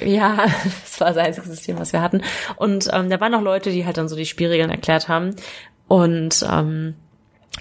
[0.00, 2.22] Ja, das war das einzige System, was wir hatten.
[2.56, 5.34] Und ähm, da waren noch Leute, die halt dann so die Spielregeln erklärt haben.
[5.88, 6.94] Und ähm,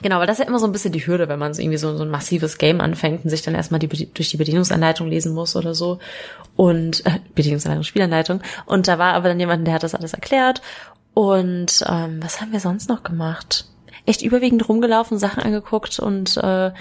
[0.01, 1.77] genau, weil das ist ja immer so ein bisschen die Hürde, wenn man so irgendwie
[1.77, 5.33] so, so ein massives Game anfängt und sich dann erstmal die, durch die Bedienungsanleitung lesen
[5.33, 5.99] muss oder so.
[6.55, 8.41] Und äh, Bedienungsanleitung, Spielanleitung.
[8.65, 10.61] Und da war aber dann jemand, der hat das alles erklärt.
[11.13, 13.65] Und ähm, was haben wir sonst noch gemacht?
[14.05, 16.71] Echt überwiegend rumgelaufen, Sachen angeguckt und äh,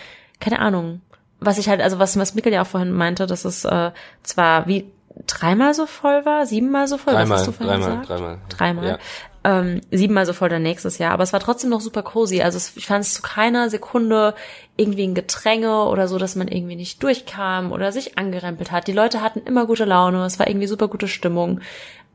[0.40, 1.00] keine Ahnung.
[1.40, 4.66] Was ich halt, also was, was Mikkel ja auch vorhin meinte, dass es äh, zwar
[4.66, 4.86] wie
[5.26, 8.10] dreimal so voll war, siebenmal so voll, was Dreimal, hast du vorhin dreimal, gesagt?
[8.10, 8.38] dreimal.
[8.48, 8.86] Dreimal.
[8.86, 8.98] Ja.
[9.46, 11.12] Ähm, siebenmal so voll dann nächstes Jahr.
[11.12, 12.40] Aber es war trotzdem noch super cozy.
[12.40, 14.34] Also es, ich fand es zu keiner Sekunde
[14.76, 18.86] irgendwie ein Gedränge oder so, dass man irgendwie nicht durchkam oder sich angerempelt hat.
[18.86, 20.24] Die Leute hatten immer gute Laune.
[20.24, 21.60] Es war irgendwie super gute Stimmung.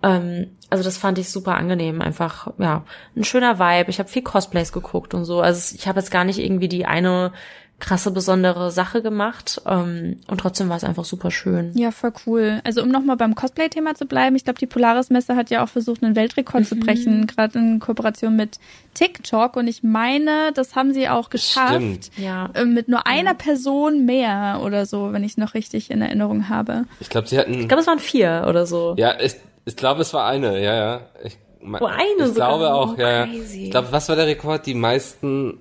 [0.02, 2.02] Ähm, also das fand ich super angenehm.
[2.02, 2.84] Einfach, ja,
[3.16, 3.92] ein schöner Vibe.
[3.92, 5.40] Ich habe viel Cosplays geguckt und so.
[5.40, 7.32] Also ich habe jetzt gar nicht irgendwie die eine
[7.80, 9.62] krasse besondere Sache gemacht.
[9.66, 11.72] Ähm, und trotzdem war es einfach super schön.
[11.76, 12.62] Ja, voll cool.
[12.64, 16.04] Also um nochmal beim Cosplay-Thema zu bleiben, ich glaube, die Polaris-Messe hat ja auch versucht,
[16.04, 18.60] einen Weltrekord zu brechen, gerade in Kooperation mit
[18.94, 19.56] TikTok.
[19.56, 21.76] Und ich meine, das haben sie auch geschafft.
[21.76, 22.12] Stimmt.
[22.18, 22.50] Ja.
[22.54, 26.50] Äh, Mit nur einer Person mehr oder so, wenn ich es noch richtig in Erinnerung
[26.50, 26.86] habe.
[27.00, 27.54] Ich glaube, sie hatten.
[27.62, 28.96] Ich glaube, es waren vier oder so.
[28.98, 31.02] ja, ich, ich glaube, es war eine, ja, ja.
[31.24, 32.48] Ich, Oh, eine ich sogar.
[32.50, 33.26] glaube auch, Oh, ja, ja.
[33.26, 33.66] crazy.
[33.66, 34.66] Ich glaube, was war der Rekord?
[34.66, 35.58] Die meisten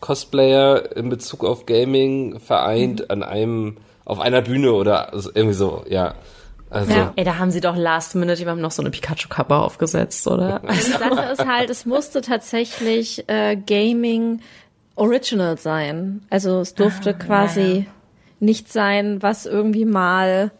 [0.00, 6.14] Cosplayer in Bezug auf Gaming vereint an einem, auf einer Bühne oder irgendwie so, ja.
[6.70, 7.12] Also, Ja.
[7.16, 10.60] Ey, da haben sie doch last minute jemandem noch so eine Pikachu-Kappe aufgesetzt, oder?
[10.70, 14.40] Die Sache ist halt, es musste tatsächlich äh, Gaming
[14.96, 16.22] Original sein.
[16.30, 17.86] Also es durfte quasi
[18.40, 20.50] nicht sein, was irgendwie mal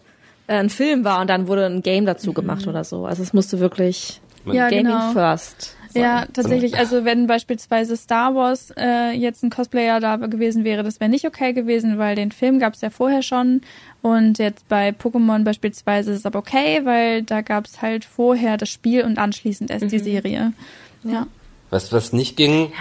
[0.46, 3.04] äh, ein Film war und dann wurde ein Game dazu gemacht oder so.
[3.04, 5.12] Also es musste wirklich Ja, Gaming genau.
[5.12, 5.76] first.
[5.94, 6.76] Ja, tatsächlich.
[6.76, 11.26] Also wenn beispielsweise Star Wars äh, jetzt ein Cosplayer da gewesen wäre, das wäre nicht
[11.26, 13.62] okay gewesen, weil den Film gab es ja vorher schon.
[14.02, 18.56] Und jetzt bei Pokémon beispielsweise ist es aber okay, weil da gab es halt vorher
[18.56, 20.52] das Spiel und anschließend erst die Serie.
[21.04, 21.26] Ja.
[21.70, 22.72] was, was nicht ging,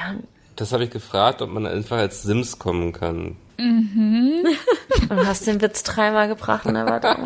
[0.56, 3.36] das habe ich gefragt, ob man einfach als Sims kommen kann.
[3.58, 7.18] Du hast den Witz dreimal gebracht und er war da.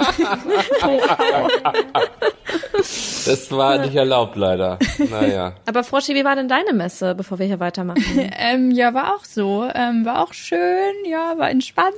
[3.26, 4.80] Das war nicht erlaubt, leider.
[4.98, 5.56] Naja.
[5.66, 8.02] Aber Froschi, wie war denn deine Messe, bevor wir hier weitermachen?
[8.44, 9.68] Ähm, ja, war auch so.
[9.74, 11.96] Ähm, war auch schön, ja, war entspannt.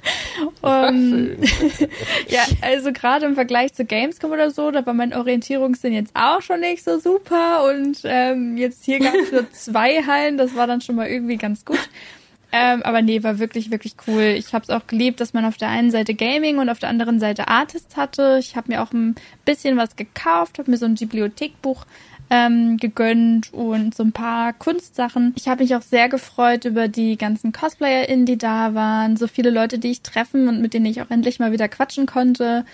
[0.60, 1.30] um,
[2.28, 6.40] ja, also gerade im Vergleich zu Gamescom oder so, da war mein Orientierungssinn jetzt auch
[6.40, 7.64] schon nicht so super.
[7.64, 11.36] Und ähm, jetzt hier gab es nur zwei Hallen, das war dann schon mal irgendwie
[11.36, 11.80] ganz gut.
[12.54, 14.34] Ähm, aber nee, war wirklich, wirklich cool.
[14.36, 16.90] Ich habe es auch geliebt, dass man auf der einen Seite Gaming und auf der
[16.90, 18.36] anderen Seite Artists hatte.
[18.38, 19.14] Ich habe mir auch ein
[19.46, 21.86] bisschen was gekauft, habe mir so ein Bibliothekbuch
[22.28, 25.32] ähm, gegönnt und so ein paar Kunstsachen.
[25.36, 29.16] Ich habe mich auch sehr gefreut über die ganzen CosplayerInnen, die da waren.
[29.16, 32.04] So viele Leute, die ich treffen und mit denen ich auch endlich mal wieder quatschen
[32.04, 32.66] konnte.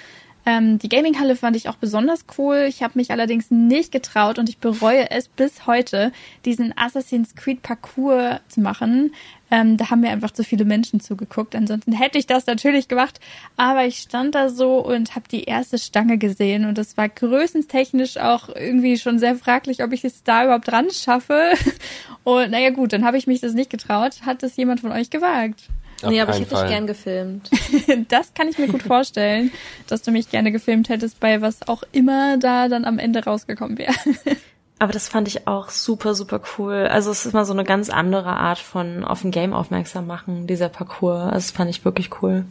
[0.46, 2.66] Ähm, die Gaminghalle fand ich auch besonders cool.
[2.68, 6.12] Ich habe mich allerdings nicht getraut und ich bereue es bis heute,
[6.44, 9.12] diesen Assassin's Creed Parcours zu machen.
[9.50, 11.54] Ähm, da haben mir einfach zu viele Menschen zugeguckt.
[11.54, 13.20] Ansonsten hätte ich das natürlich gemacht.
[13.56, 18.18] Aber ich stand da so und habe die erste Stange gesehen und das war größentechnisch
[18.18, 21.52] auch irgendwie schon sehr fraglich, ob ich es da überhaupt dran schaffe.
[22.24, 24.20] Und naja gut, dann habe ich mich das nicht getraut.
[24.26, 25.62] Hat es jemand von euch gewagt?
[26.02, 26.68] Auf nee, aber ich hätte dich Fall.
[26.68, 27.50] gern gefilmt.
[28.08, 29.50] Das kann ich mir gut vorstellen,
[29.88, 33.78] dass du mich gerne gefilmt hättest, bei was auch immer da dann am Ende rausgekommen
[33.78, 33.94] wäre.
[34.78, 36.86] Aber das fand ich auch super, super cool.
[36.90, 40.46] Also es ist mal so eine ganz andere Art von auf ein Game aufmerksam machen,
[40.46, 41.24] dieser Parcours.
[41.24, 42.44] Also das fand ich wirklich cool.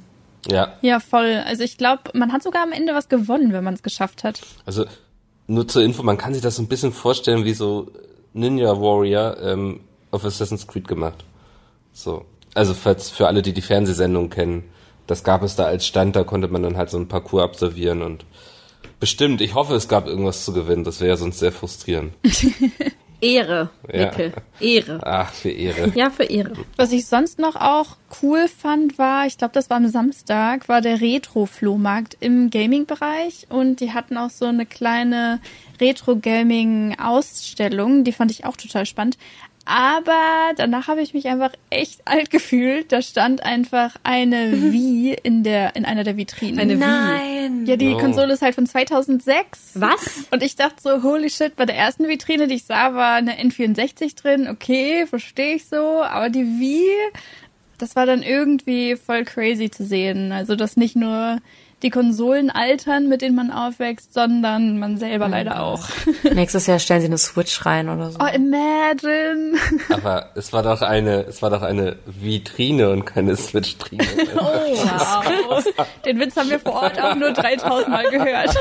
[0.49, 1.41] Ja, Ja, voll.
[1.45, 4.41] Also ich glaube, man hat sogar am Ende was gewonnen, wenn man es geschafft hat.
[4.65, 4.85] also
[5.47, 7.89] nur zur Info, man kann sich das so ein bisschen vorstellen wie so
[8.33, 9.79] Ninja Warrior ähm,
[10.11, 11.23] auf Assassin's Creed gemacht.
[11.93, 12.25] So.
[12.53, 14.63] Also falls für alle, die die Fernsehsendung kennen,
[15.05, 18.01] das gab es da als Stand, da konnte man dann halt so einen Parcours absolvieren
[18.01, 18.25] und
[18.99, 22.13] bestimmt, ich hoffe, es gab irgendwas zu gewinnen, das wäre ja sonst sehr frustrierend.
[23.19, 24.05] Ehre, Ja.
[24.05, 24.31] Nickel.
[24.59, 24.99] Ehre.
[25.03, 25.91] Ach, für Ehre.
[25.95, 26.53] Ja, für Ehre.
[26.75, 30.81] Was ich sonst noch auch cool fand, war, ich glaube, das war am Samstag, war
[30.81, 35.39] der Retro-Flohmarkt im Gaming-Bereich und die hatten auch so eine kleine
[36.67, 39.17] Retro-Gaming-Ausstellung, die fand ich auch total spannend.
[39.67, 42.91] Aber danach habe ich mich einfach echt alt gefühlt.
[42.91, 46.59] Da stand einfach eine Wii in der in einer der Vitrinen.
[46.59, 46.79] Eine Wii.
[46.79, 47.17] Nein.
[47.49, 47.65] Nein.
[47.65, 47.97] Ja, die Oh.
[47.97, 49.71] Konsole ist halt von 2006.
[49.75, 50.25] Was?
[50.31, 53.33] Und ich dachte so, holy shit, bei der ersten Vitrine, die ich sah, war eine
[53.41, 54.47] N64 drin.
[54.49, 56.01] Okay, verstehe ich so.
[56.01, 56.85] Aber die Wii,
[57.77, 60.31] das war dann irgendwie voll crazy zu sehen.
[60.31, 61.39] Also, dass nicht nur
[61.83, 65.87] die Konsolen altern, mit denen man aufwächst, sondern man selber leider auch.
[66.23, 68.17] Nächstes Jahr stellen sie eine Switch rein oder so.
[68.19, 69.53] Oh, imagine.
[69.93, 74.03] Aber es war doch eine, es war doch eine Vitrine und keine Switch-Trine.
[74.37, 75.65] Oh, wow.
[76.05, 78.55] Den Witz haben wir vor Ort auch nur 3000 Mal gehört.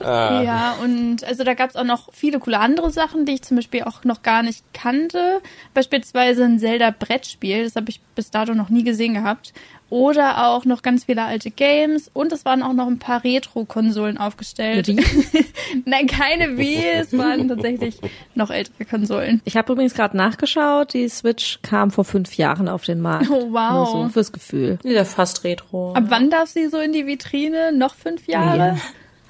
[0.00, 3.56] Ja, und also da gab es auch noch viele coole andere Sachen, die ich zum
[3.56, 5.40] Beispiel auch noch gar nicht kannte.
[5.74, 9.52] Beispielsweise ein Zelda-Brettspiel, das habe ich bis dato noch nie gesehen gehabt.
[9.90, 14.18] Oder auch noch ganz viele alte Games und es waren auch noch ein paar Retro-Konsolen
[14.18, 14.88] aufgestellt.
[15.84, 17.98] Nein, keine Wii, es waren tatsächlich
[18.34, 19.42] noch ältere Konsolen.
[19.44, 23.28] Ich habe übrigens gerade nachgeschaut, die Switch kam vor fünf Jahren auf den Markt.
[23.30, 23.72] Oh, wow.
[23.72, 24.78] Nur so fürs Gefühl.
[24.82, 25.92] Wieder fast Retro.
[25.94, 27.72] Ab wann darf sie so in die Vitrine?
[27.72, 28.78] Noch fünf Jahre?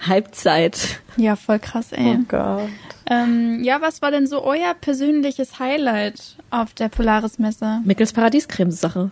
[0.06, 1.00] Halbzeit.
[1.16, 2.16] Ja, voll krass, ey.
[2.18, 2.68] Oh Gott.
[3.10, 7.80] Ähm, ja, was war denn so euer persönliches Highlight auf der Polaris-Messe?
[7.84, 9.10] Mickels Paradiescreme-Sache.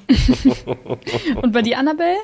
[1.42, 2.16] Und bei dir, Annabelle?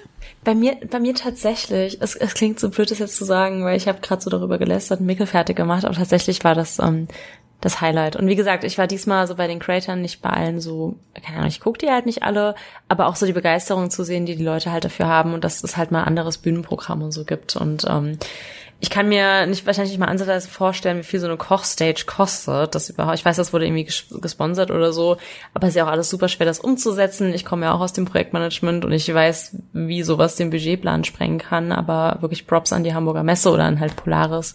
[0.44, 3.76] Bei mir, bei mir tatsächlich, es, es klingt so blöd, das jetzt zu sagen, weil
[3.76, 7.08] ich habe gerade so darüber gelästert und Mickel fertig gemacht, aber tatsächlich war das ähm,
[7.64, 8.16] das Highlight.
[8.16, 11.38] Und wie gesagt, ich war diesmal so bei den Creatoren nicht bei allen so, keine
[11.38, 12.54] Ahnung, ich gucke die halt nicht alle,
[12.88, 15.64] aber auch so die Begeisterung zu sehen, die die Leute halt dafür haben und dass
[15.64, 17.56] es halt mal anderes Bühnenprogramm und so gibt.
[17.56, 18.18] Und ähm,
[18.80, 22.74] ich kann mir nicht wahrscheinlich nicht mal ansatzweise vorstellen, wie viel so eine Kochstage kostet.
[22.74, 25.16] Das überhaupt, ich weiß, das wurde irgendwie ges- gesponsert oder so,
[25.54, 27.32] aber es ist ja auch alles super schwer, das umzusetzen.
[27.32, 31.38] Ich komme ja auch aus dem Projektmanagement und ich weiß, wie sowas den Budgetplan sprengen
[31.38, 34.54] kann, aber wirklich Props an die Hamburger Messe oder an halt Polaris,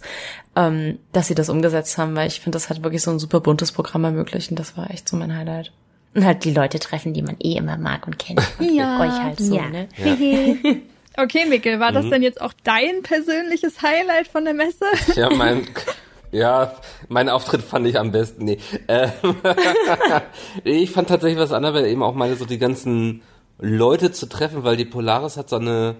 [0.56, 3.40] ähm, dass sie das umgesetzt haben, weil ich finde, das hat wirklich so ein super
[3.40, 5.72] buntes Programm ermöglicht und das war echt so mein Highlight.
[6.14, 8.40] Und halt die Leute treffen, die man eh immer mag und kennt.
[8.58, 8.98] Und Ja.
[9.00, 9.68] euch halt so, Ja.
[9.68, 9.88] ne?
[11.16, 14.84] Okay, Mikkel, war das denn jetzt auch dein persönliches Highlight von der Messe?
[15.16, 15.66] Ja, mein,
[16.32, 16.74] ja,
[17.08, 18.44] mein Auftritt fand ich am besten.
[18.44, 18.58] Nee.
[18.88, 19.10] Ähm,
[20.64, 23.22] ich fand tatsächlich was Annabelle eben auch meine, so die ganzen
[23.58, 25.96] Leute zu treffen, weil die Polaris hat so eine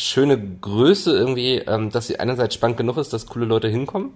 [0.00, 4.10] schöne Größe irgendwie, ähm, dass sie einerseits spannend genug ist, dass coole Leute hinkommen,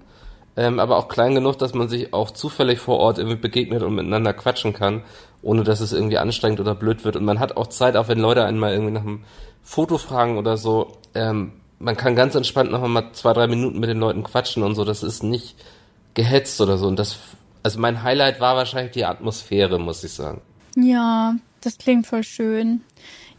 [0.57, 3.95] ähm, aber auch klein genug, dass man sich auch zufällig vor Ort irgendwie begegnet und
[3.95, 5.03] miteinander quatschen kann,
[5.43, 7.17] ohne dass es irgendwie anstrengend oder blöd wird.
[7.17, 9.25] Und man hat auch Zeit, auch wenn Leute einmal irgendwie nach einem
[9.63, 13.91] Foto fragen oder so, ähm, man kann ganz entspannt noch mal zwei, drei Minuten mit
[13.91, 14.85] den Leuten quatschen und so.
[14.85, 15.57] Das ist nicht
[16.15, 16.87] gehetzt oder so.
[16.87, 17.19] Und das,
[17.63, 20.41] also mein Highlight war wahrscheinlich die Atmosphäre, muss ich sagen.
[20.77, 22.83] Ja, das klingt voll schön.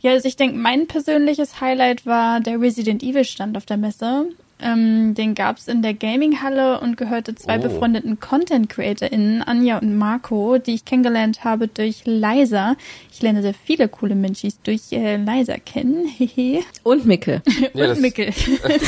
[0.06, 4.28] Ja, also ich denke, mein persönliches Highlight war der Resident Evil Stand auf der Messe.
[4.62, 7.64] Ähm, den gab's in der Gaming-Halle und gehörte zwei Oh.
[7.64, 12.76] befreundeten Content-CreatorInnen, Anja und Marco, die ich kennengelernt habe durch Liza.
[13.12, 16.06] Ich lerne sehr viele coole Menschis durch äh, Liza kennen.
[16.18, 16.62] Hehe.
[16.84, 17.42] Und Mickel.
[17.74, 18.30] Ja, und das Mickel.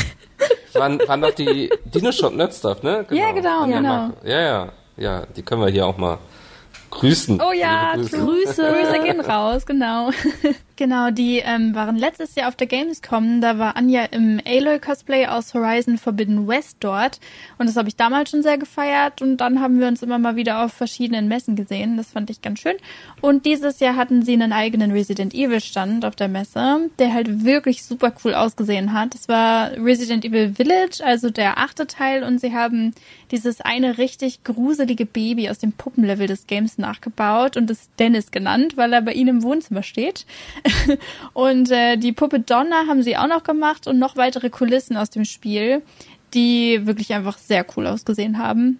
[0.73, 3.07] waren, waren doch die Dino Shop Nerd Stuff, ne?
[3.09, 3.89] Ja, genau, Anja genau.
[3.89, 4.27] Marco.
[4.27, 6.19] Ja, ja, ja, die können wir hier auch mal
[6.91, 7.41] grüßen.
[7.41, 7.95] Oh ja.
[7.95, 8.17] Grüße.
[8.19, 10.11] Grüße gehen raus, genau.
[10.77, 13.41] Genau, die ähm, waren letztes Jahr auf der Gamescom.
[13.41, 17.19] Da war Anja im Aloy-Cosplay aus Horizon Forbidden West dort.
[17.57, 19.21] Und das habe ich damals schon sehr gefeiert.
[19.21, 21.97] Und dann haben wir uns immer mal wieder auf verschiedenen Messen gesehen.
[21.97, 22.75] Das fand ich ganz schön.
[23.19, 27.43] Und dieses Jahr hatten sie einen eigenen Resident Evil Stand auf der Messe, der halt
[27.43, 29.13] wirklich super cool ausgesehen hat.
[29.13, 32.23] Das war Resident Evil Village, also der achte Teil.
[32.23, 32.93] Und sie haben
[33.31, 38.77] dieses eine richtig gruselige Baby aus dem Puppenlevel des Games nachgebaut und es Dennis genannt,
[38.77, 40.25] weil er bei ihnen im Wohnzimmer steht.
[41.33, 45.09] und äh, die Puppe Donna haben sie auch noch gemacht und noch weitere Kulissen aus
[45.09, 45.81] dem Spiel,
[46.33, 48.79] die wirklich einfach sehr cool ausgesehen haben.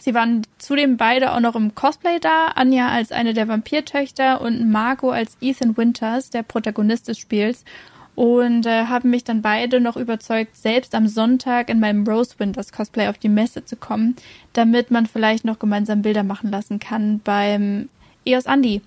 [0.00, 2.48] Sie waren zudem beide auch noch im Cosplay da.
[2.54, 7.64] Anja als eine der Vampirtöchter und Marco als Ethan Winters, der Protagonist des Spiels.
[8.14, 12.72] Und äh, haben mich dann beide noch überzeugt, selbst am Sonntag in meinem Rose Winters
[12.72, 14.16] Cosplay auf die Messe zu kommen,
[14.52, 17.88] damit man vielleicht noch gemeinsam Bilder machen lassen kann beim
[18.26, 18.82] EOS Andi.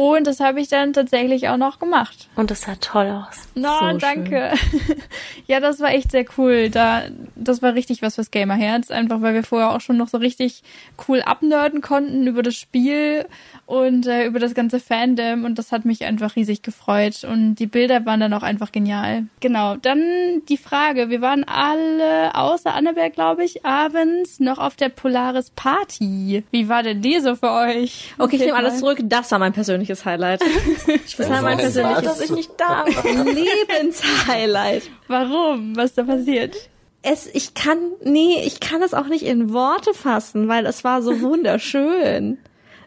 [0.00, 2.30] Und das habe ich dann tatsächlich auch noch gemacht.
[2.34, 3.48] Und es sah toll aus.
[3.54, 4.52] No, So danke.
[5.46, 6.70] ja, das war echt sehr cool.
[6.70, 7.02] Da,
[7.36, 8.90] das war richtig was fürs Gamerherz.
[8.90, 10.62] Einfach weil wir vorher auch schon noch so richtig
[11.06, 13.26] cool abnörden konnten über das Spiel
[13.66, 15.44] und äh, über das ganze Fandom.
[15.44, 17.24] Und das hat mich einfach riesig gefreut.
[17.24, 19.26] Und die Bilder waren dann auch einfach genial.
[19.40, 19.76] Genau.
[19.76, 20.00] Dann
[20.48, 21.10] die Frage.
[21.10, 26.42] Wir waren alle, außer Annabelle, glaube ich, abends noch auf der Polaris Party.
[26.50, 28.14] Wie war denn die so für euch?
[28.16, 29.00] Okay, ich nehme alles zurück.
[29.02, 30.42] Das war mein persönliches Highlight.
[31.16, 33.04] Das war mein persönliches dass ich nicht da war.
[33.24, 34.90] Lebenshighlight.
[35.08, 35.76] Warum?
[35.76, 36.56] Was ist da passiert?
[37.02, 41.02] Es, ich kann, nee, ich kann es auch nicht in Worte fassen, weil es war
[41.02, 42.38] so wunderschön.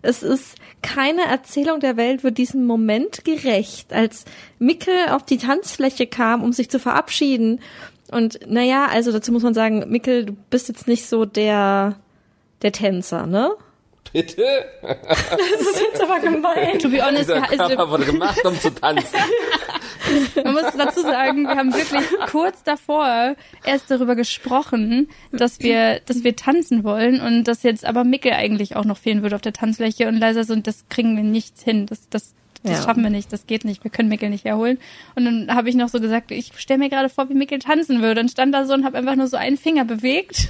[0.01, 4.25] Es ist keine Erzählung der Welt wird diesem Moment gerecht, als
[4.59, 7.61] Mickel auf die Tanzfläche kam, um sich zu verabschieden.
[8.11, 11.95] Und naja, also dazu muss man sagen, Mickel, du bist jetzt nicht so der,
[12.61, 13.51] der Tänzer, ne?
[14.13, 14.45] Bitte?
[14.81, 16.77] Das ist jetzt aber gemein.
[16.77, 19.19] To be honest, Dieser also, Körper wurde gemacht, um zu tanzen.
[20.43, 23.35] man muss dazu sagen, wir haben wirklich kurz davor
[23.65, 28.75] erst darüber gesprochen, dass wir, dass wir tanzen wollen und dass jetzt aber Mickel eigentlich
[28.75, 31.59] auch noch fehlen würde auf der Tanzfläche und leiser so und das kriegen wir nicht
[31.59, 31.87] hin.
[31.87, 32.83] Das, das, das Ja.
[32.83, 34.79] schaffen wir nicht, das geht nicht, wir können Mickel nicht erholen.
[35.15, 38.01] Und dann habe ich noch so gesagt, ich stelle mir gerade vor, wie Mickel tanzen
[38.01, 40.47] würde und stand da so und habe einfach nur so einen Finger bewegt.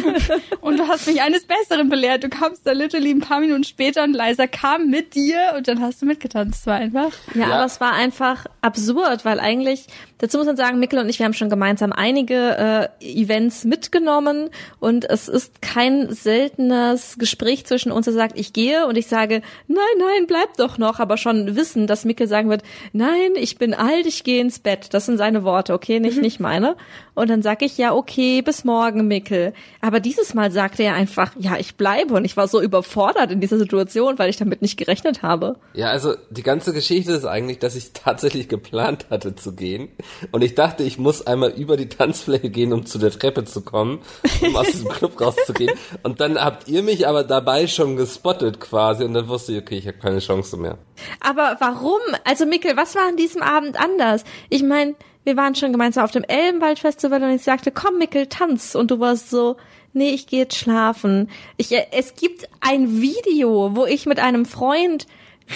[0.60, 2.24] und du hast mich eines Besseren belehrt.
[2.24, 5.80] Du kamst da literally ein paar Minuten später und leiser kam mit dir und dann
[5.80, 6.60] hast du mitgetanzt.
[6.60, 7.12] Es war einfach.
[7.34, 7.54] Ja, Ja.
[7.54, 9.86] aber es war einfach absurd, weil eigentlich,
[10.22, 14.50] dazu muss man sagen, Mikkel und ich, wir haben schon gemeinsam einige äh, Events mitgenommen
[14.78, 19.42] und es ist kein seltenes Gespräch zwischen uns, der sagt, ich gehe und ich sage,
[19.66, 22.62] nein, nein, bleib doch noch, aber schon wissen, dass Mikkel sagen wird,
[22.92, 24.94] nein, ich bin alt, ich gehe ins Bett.
[24.94, 26.76] Das sind seine Worte, okay, nicht, nicht meine.
[27.14, 29.52] Und dann sage ich, ja, okay, bis morgen, Mikkel.
[29.82, 33.40] Aber dieses Mal sagte er einfach, ja, ich bleibe und ich war so überfordert in
[33.40, 35.56] dieser Situation, weil ich damit nicht gerechnet habe.
[35.74, 39.90] Ja, also die ganze Geschichte ist eigentlich, dass ich tatsächlich geplant hatte zu gehen.
[40.30, 43.60] Und ich dachte, ich muss einmal über die Tanzfläche gehen, um zu der Treppe zu
[43.60, 44.00] kommen,
[44.40, 45.76] um aus diesem Club rauszugehen.
[46.02, 49.04] Und dann habt ihr mich aber dabei schon gespottet quasi.
[49.04, 50.78] Und dann wusste ich, okay, ich habe keine Chance mehr.
[51.20, 52.00] Aber warum?
[52.24, 54.24] Also Mikkel, was war an diesem Abend anders?
[54.48, 54.94] Ich meine,
[55.24, 58.74] wir waren schon gemeinsam auf dem Elbenwald-Festival und ich sagte, komm Mikkel, tanz.
[58.74, 59.56] Und du warst so,
[59.92, 61.30] nee, ich gehe jetzt schlafen.
[61.56, 65.06] Ich, äh, es gibt ein Video, wo ich mit einem Freund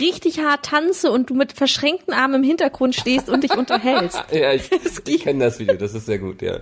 [0.00, 4.22] richtig hart tanze und du mit verschränkten Armen im Hintergrund stehst und dich unterhältst.
[4.32, 4.70] Ja, ich,
[5.06, 6.58] ich kenne das Video, das ist sehr gut, ja.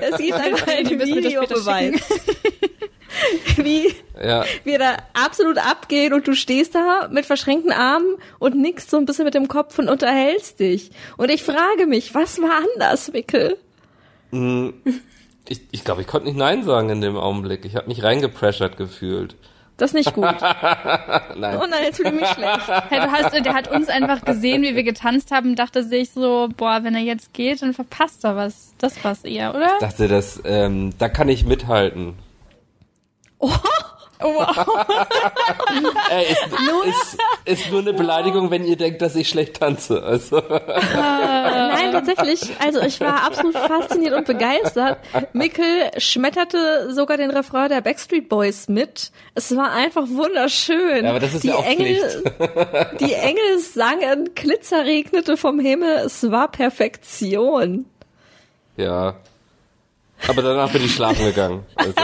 [0.00, 2.00] Es gibt einfach später Videobeweis.
[3.56, 8.90] Wie Ja, wir da absolut abgehen und du stehst da mit verschränkten Armen und nickst
[8.90, 10.90] so ein bisschen mit dem Kopf und unterhältst dich.
[11.16, 13.58] Und ich frage mich, was war anders, Mikkel?
[15.48, 17.64] ich, ich glaube, ich konnte nicht Nein sagen in dem Augenblick.
[17.64, 19.36] Ich habe mich reingepressured gefühlt.
[19.76, 20.24] Das ist nicht gut.
[21.36, 21.58] Nein.
[21.60, 22.68] Oh nein, jetzt fühle ich mich schlecht.
[22.88, 26.48] Hey, du hast, der hat uns einfach gesehen, wie wir getanzt haben, dachte sich so,
[26.56, 28.74] boah, wenn er jetzt geht, dann verpasst er was.
[28.78, 29.72] Das war's eher, oder?
[29.74, 32.14] Ich dachte, das, ähm, da kann ich mithalten.
[33.38, 33.50] Oh,
[34.22, 34.86] wow.
[36.10, 40.02] Ey, ist, ist, ist nur eine Beleidigung, wenn ihr denkt, dass ich schlecht tanze.
[40.02, 42.40] Also, Nein, tatsächlich.
[42.58, 44.98] Also ich war absolut fasziniert und begeistert.
[45.32, 49.10] Mikkel schmetterte sogar den Refrain der Backstreet Boys mit.
[49.34, 51.04] Es war einfach wunderschön.
[51.04, 51.98] Ja, aber das ist die ja auch Engel,
[53.00, 56.02] die Engel sangen, Glitzer regnete vom Himmel.
[56.06, 57.86] Es war Perfektion.
[58.76, 59.16] ja.
[60.28, 61.64] Aber danach bin ich schlafen gegangen.
[61.74, 61.92] Also,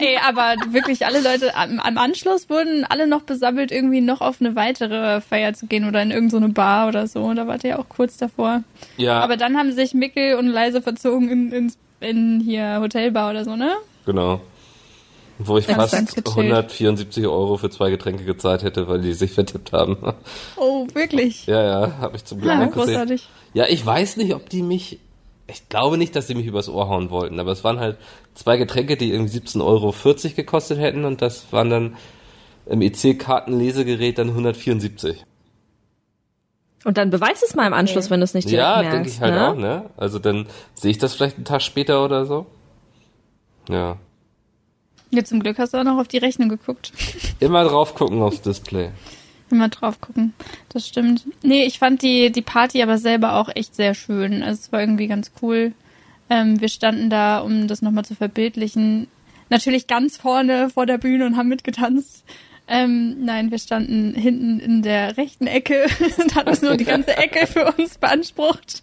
[0.00, 4.36] Ey, aber wirklich alle Leute am, am Anschluss wurden alle noch besammelt, irgendwie noch auf
[4.40, 7.32] eine weitere Feier zu gehen oder in irgendeine so Bar oder so.
[7.32, 8.62] Da wart ihr ja auch kurz davor.
[8.98, 13.44] ja, Aber dann haben sich Mickel und Leise verzogen in, ins, in hier Hotelbar oder
[13.44, 13.70] so, ne?
[14.04, 14.40] genau.
[15.40, 16.36] Wo ich Ganz, fast ganz gechillt.
[16.36, 19.96] 174 Euro für zwei Getränke gezahlt hätte, weil die sich vertippt haben.
[20.56, 21.46] Oh, wirklich?
[21.46, 22.86] Ja, ja, habe ich zum Glück Ja, noch gesehen.
[22.88, 23.28] großartig.
[23.54, 24.98] Ja, ich weiß nicht, ob die mich.
[25.50, 27.96] Ich glaube nicht, dass die mich übers Ohr hauen wollten, aber es waren halt
[28.34, 29.94] zwei Getränke, die irgendwie 17,40 Euro
[30.36, 31.96] gekostet hätten und das waren dann
[32.66, 35.24] im EC-Kartenlesegerät dann 174.
[36.84, 38.92] Und dann beweis es mal im Anschluss, wenn du es nicht direkt Ja, merkst.
[38.94, 39.48] denke ich halt ne?
[39.50, 39.90] auch, ne?
[39.96, 42.46] Also dann sehe ich das vielleicht einen Tag später oder so.
[43.68, 43.96] Ja.
[45.10, 46.92] Ja, zum Glück hast du auch noch auf die Rechnung geguckt.
[47.40, 48.90] Immer drauf gucken aufs Display.
[49.50, 50.34] Immer drauf gucken.
[50.68, 51.24] Das stimmt.
[51.42, 54.42] Nee, ich fand die, die Party aber selber auch echt sehr schön.
[54.42, 55.72] Also es war irgendwie ganz cool.
[56.30, 59.08] Ähm, wir standen da, um das nochmal zu verbildlichen,
[59.48, 62.24] natürlich ganz vorne vor der Bühne und haben mitgetanzt.
[62.70, 65.86] Ähm, nein, wir standen hinten in der rechten Ecke
[66.18, 68.82] und hatten so die ganze Ecke für uns beansprucht.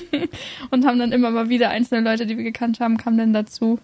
[0.70, 3.78] und haben dann immer mal wieder einzelne Leute, die wir gekannt haben, kamen dann dazu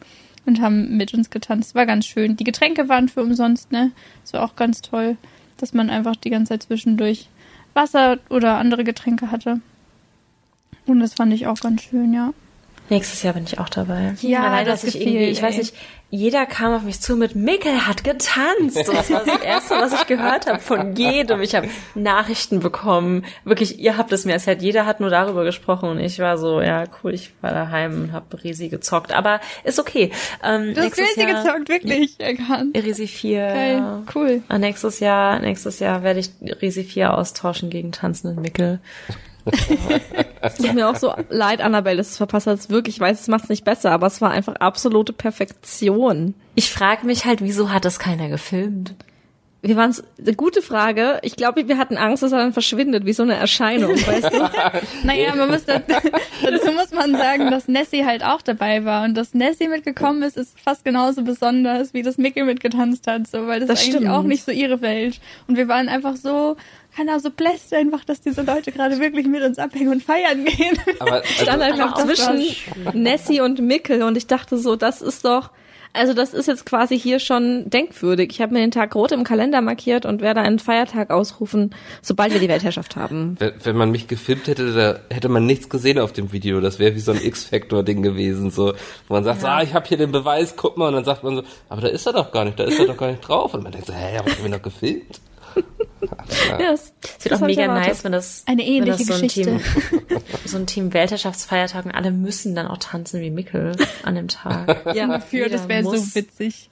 [0.47, 1.75] und haben mit uns getanzt.
[1.75, 2.37] War ganz schön.
[2.37, 3.93] Die Getränke waren für umsonst, ne?
[4.23, 5.19] Das war auch ganz toll,
[5.59, 7.29] dass man einfach die ganze Zeit zwischendurch
[7.75, 9.61] Wasser oder andere Getränke hatte.
[10.87, 12.33] Und das fand ich auch ganz schön, ja.
[12.91, 14.14] Nächstes Jahr bin ich auch dabei.
[14.20, 15.45] Ja, Allein, das dass ich gefiel, irgendwie, ich ey.
[15.49, 15.74] weiß nicht,
[16.11, 18.86] jeder kam auf mich zu mit Mickel hat getanzt.
[18.86, 21.43] So, das war das Erste, was ich gehört habe von jedem.
[21.43, 23.26] Ich habe Nachrichten bekommen.
[23.45, 24.62] Wirklich, ihr habt es mir erzählt.
[24.62, 28.12] Jeder hat nur darüber gesprochen und ich war so, ja cool, ich war daheim und
[28.12, 29.12] habe Risi gezockt.
[29.12, 30.11] Aber ist okay.
[30.43, 32.18] Ähm, Du hast crazy Jahr, gezockt, wirklich.
[32.18, 32.74] Erkannt.
[32.74, 33.47] Risi 4.
[33.47, 34.03] Geil, Ja.
[34.14, 34.43] cool.
[34.49, 36.30] Ah, Nächstes Jahr, nächstes Jahr werde ich
[36.62, 38.80] Risi 4 austauschen gegen tanzenden Mickel.
[40.41, 42.71] Es tut mir auch so leid, Annabelle, dass du es verpasst hast.
[42.71, 46.35] Wirklich, ich weiß, es macht es nicht besser, aber es war einfach absolute Perfektion.
[46.55, 48.95] Ich frage mich halt, wieso hat das keiner gefilmt?
[49.61, 51.19] wir waren eine gute Frage.
[51.23, 54.51] Ich glaube, wir hatten Angst, dass er dann verschwindet, wie so eine Erscheinung, weißt du?
[55.03, 55.95] Naja, man muss dazu,
[56.43, 60.37] dazu muss man sagen, dass Nessie halt auch dabei war und dass Nessie mitgekommen ist,
[60.37, 63.97] ist fast genauso besonders, wie das Mickey mitgetanzt hat, so, weil das, Das ist eigentlich
[63.97, 64.13] stimmt.
[64.13, 65.21] auch nicht so ihre Welt.
[65.49, 66.57] Und wir waren einfach so,
[67.01, 70.79] Ahnung, so bläst einfach, dass diese Leute gerade wirklich mit uns abhängen und feiern gehen.
[70.99, 72.45] Aber stand also, einfach auch zwischen
[72.95, 75.51] Nessie und Mickel und ich dachte so, das ist doch,
[75.93, 78.31] also das ist jetzt quasi hier schon denkwürdig.
[78.31, 82.33] Ich habe mir den Tag rot im Kalender markiert und werde einen Feiertag ausrufen, sobald
[82.33, 83.37] wir die Weltherrschaft haben.
[83.41, 86.61] wenn, wenn man mich gefilmt hätte, da hätte man nichts gesehen auf dem Video.
[86.61, 88.75] Das wäre wie so ein X-Factor-Ding gewesen, so,
[89.09, 91.25] wo man sagt, so, ah, ich habe hier den Beweis, guck mal, und dann sagt
[91.25, 93.27] man so, aber da ist er doch gar nicht, da ist er doch gar nicht
[93.27, 93.55] drauf.
[93.55, 95.21] Und man denkt so, hä, aber ich hab ihn doch gefilmt.
[96.49, 99.23] Ja, das, Es wird auch mega nice, wenn das, Eine wenn ähnliche das so ein
[99.23, 99.61] Geschichte.
[99.61, 104.29] Team, so ein Team Weltherrschaftsfeiertag und alle müssen dann auch tanzen wie Mickel an dem
[104.29, 104.87] Tag.
[104.95, 106.71] Ja, Für, das wäre so witzig.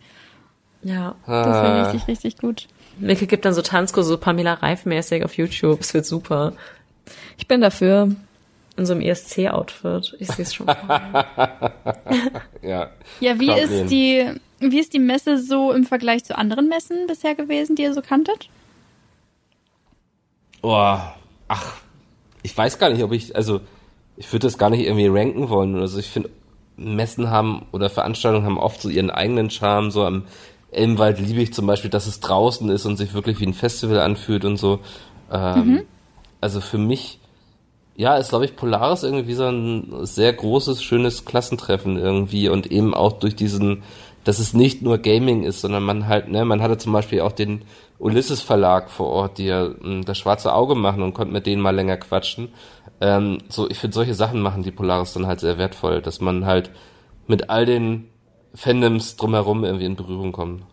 [0.83, 1.17] Ja.
[1.27, 1.47] Das wäre
[1.87, 1.91] Ah.
[1.91, 2.69] richtig, richtig gut.
[2.99, 5.81] Mickel gibt dann so Tanzkurse, so Pamela Reif-mäßig auf YouTube.
[5.81, 6.53] Es wird super.
[7.37, 8.15] Ich bin dafür.
[8.79, 10.17] In so einem ESC-Outfit.
[10.19, 10.67] Ich sehe es schon.
[12.63, 12.91] Ja.
[13.21, 14.27] Ja, wie Glaub ist die,
[14.61, 18.03] wie ist die Messe so im Vergleich zu anderen Messen bisher gewesen, die ihr so
[18.03, 18.49] kanntet?
[20.69, 20.99] Oh,
[21.47, 21.75] ach,
[22.43, 23.61] ich weiß gar nicht, ob ich, also
[24.17, 25.79] ich würde das gar nicht irgendwie ranken wollen.
[25.79, 26.31] Also ich finde,
[26.77, 29.93] Messen haben oder Veranstaltungen haben oft so ihren eigenen Charme.
[29.93, 30.25] So am
[30.73, 34.01] Elmwald liebe ich zum Beispiel, dass es draußen ist und sich wirklich wie ein Festival
[34.01, 34.81] anfühlt und so.
[35.31, 35.83] Ähm,
[36.41, 37.21] Also für mich,
[37.95, 42.93] ja, ist glaube ich Polaris irgendwie so ein sehr großes, schönes Klassentreffen irgendwie und eben
[42.93, 43.85] auch durch diesen,
[44.27, 47.31] dass es nicht nur Gaming ist, sondern man halt, ne, man hatte zum Beispiel auch
[47.31, 47.63] den
[48.01, 51.63] Ulysses Verlag vor Ort, die ja mh, das schwarze Auge machen und konnte mit denen
[51.63, 52.49] mal länger quatschen.
[53.01, 56.45] Ähm, so, ich finde solche Sachen machen die Polaris dann halt sehr wertvoll, dass man
[56.45, 56.71] halt
[57.29, 58.09] mit all den
[58.53, 60.65] Fandoms drumherum irgendwie in Berührung kommt.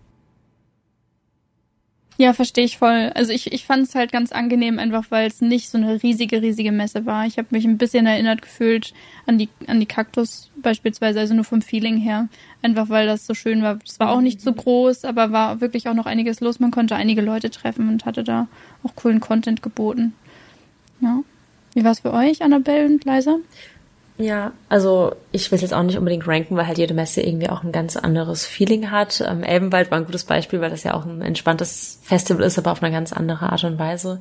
[2.18, 3.12] Ja, verstehe ich voll.
[3.16, 6.42] Also ich, ich fand es halt ganz angenehm, einfach weil es nicht so eine riesige,
[6.44, 7.26] riesige Messe war.
[7.26, 8.94] Ich habe mich ein bisschen erinnert gefühlt
[9.26, 12.30] an die, an die Kaktus beispielsweise, also nur vom Feeling her.
[12.62, 13.80] Einfach weil das so schön war.
[13.84, 16.60] Es war auch nicht so groß, aber war wirklich auch noch einiges los.
[16.60, 18.48] Man konnte einige Leute treffen und hatte da
[18.84, 20.14] auch coolen Content geboten.
[21.02, 21.24] Ja.
[21.74, 23.38] Wie war's für euch, Annabelle und Leisa?
[24.18, 27.50] Ja, also ich will es jetzt auch nicht unbedingt ranken, weil halt jede Messe irgendwie
[27.50, 29.24] auch ein ganz anderes Feeling hat.
[29.28, 32.72] Ähm, Elbenwald war ein gutes Beispiel, weil das ja auch ein entspanntes Festival ist, aber
[32.72, 34.20] auf eine ganz andere Art und Weise.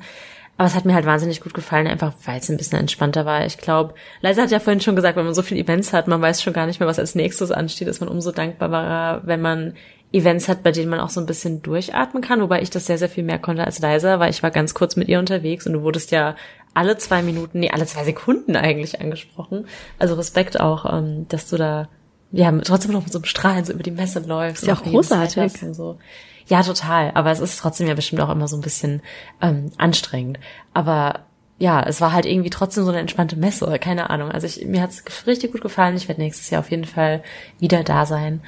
[0.57, 3.45] Aber es hat mir halt wahnsinnig gut gefallen, einfach weil es ein bisschen entspannter war.
[3.45, 6.21] Ich glaube, Leisa hat ja vorhin schon gesagt, wenn man so viele Events hat, man
[6.21, 9.73] weiß schon gar nicht mehr, was als nächstes ansteht, ist man umso dankbarer, wenn man
[10.11, 12.99] Events hat, bei denen man auch so ein bisschen durchatmen kann, wobei ich das sehr,
[12.99, 15.73] sehr viel mehr konnte als Leisa, weil ich war ganz kurz mit ihr unterwegs und
[15.73, 16.35] du wurdest ja
[16.73, 19.67] alle zwei Minuten, nee, alle zwei Sekunden eigentlich angesprochen.
[19.99, 21.87] Also Respekt auch, ähm, dass du da
[22.31, 24.63] ja trotzdem noch mit so einem Strahlen so über die Messe läufst.
[24.63, 25.53] Ist ja auch großartig.
[25.73, 25.99] so.
[26.47, 27.11] Ja, total.
[27.13, 29.01] Aber es ist trotzdem ja bestimmt auch immer so ein bisschen
[29.41, 30.39] ähm, anstrengend.
[30.73, 31.21] Aber
[31.59, 34.31] ja, es war halt irgendwie trotzdem so eine entspannte Messe, oder keine Ahnung.
[34.31, 35.95] Also ich, mir hat's richtig gut gefallen.
[35.95, 37.23] Ich werde nächstes Jahr auf jeden Fall
[37.59, 38.41] wieder da sein.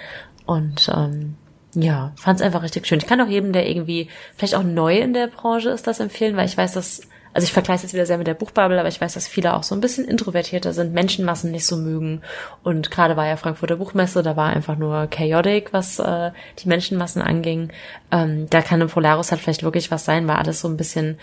[0.45, 1.35] Und ähm,
[1.75, 2.99] ja, fand's einfach richtig schön.
[2.99, 6.35] Ich kann auch jedem, der irgendwie vielleicht auch neu in der Branche ist, das empfehlen,
[6.35, 7.01] weil ich weiß, dass,
[7.35, 9.55] also ich vergleiche es jetzt wieder sehr mit der Buchbubble, aber ich weiß, dass viele
[9.55, 12.21] auch so ein bisschen introvertierter sind, Menschenmassen nicht so mögen.
[12.63, 17.21] Und gerade war ja Frankfurter Buchmesse, da war einfach nur chaotic, was äh, die Menschenmassen
[17.21, 17.73] anging.
[18.09, 21.19] Ähm, da kann im Polaris halt vielleicht wirklich was sein, weil alles so ein bisschen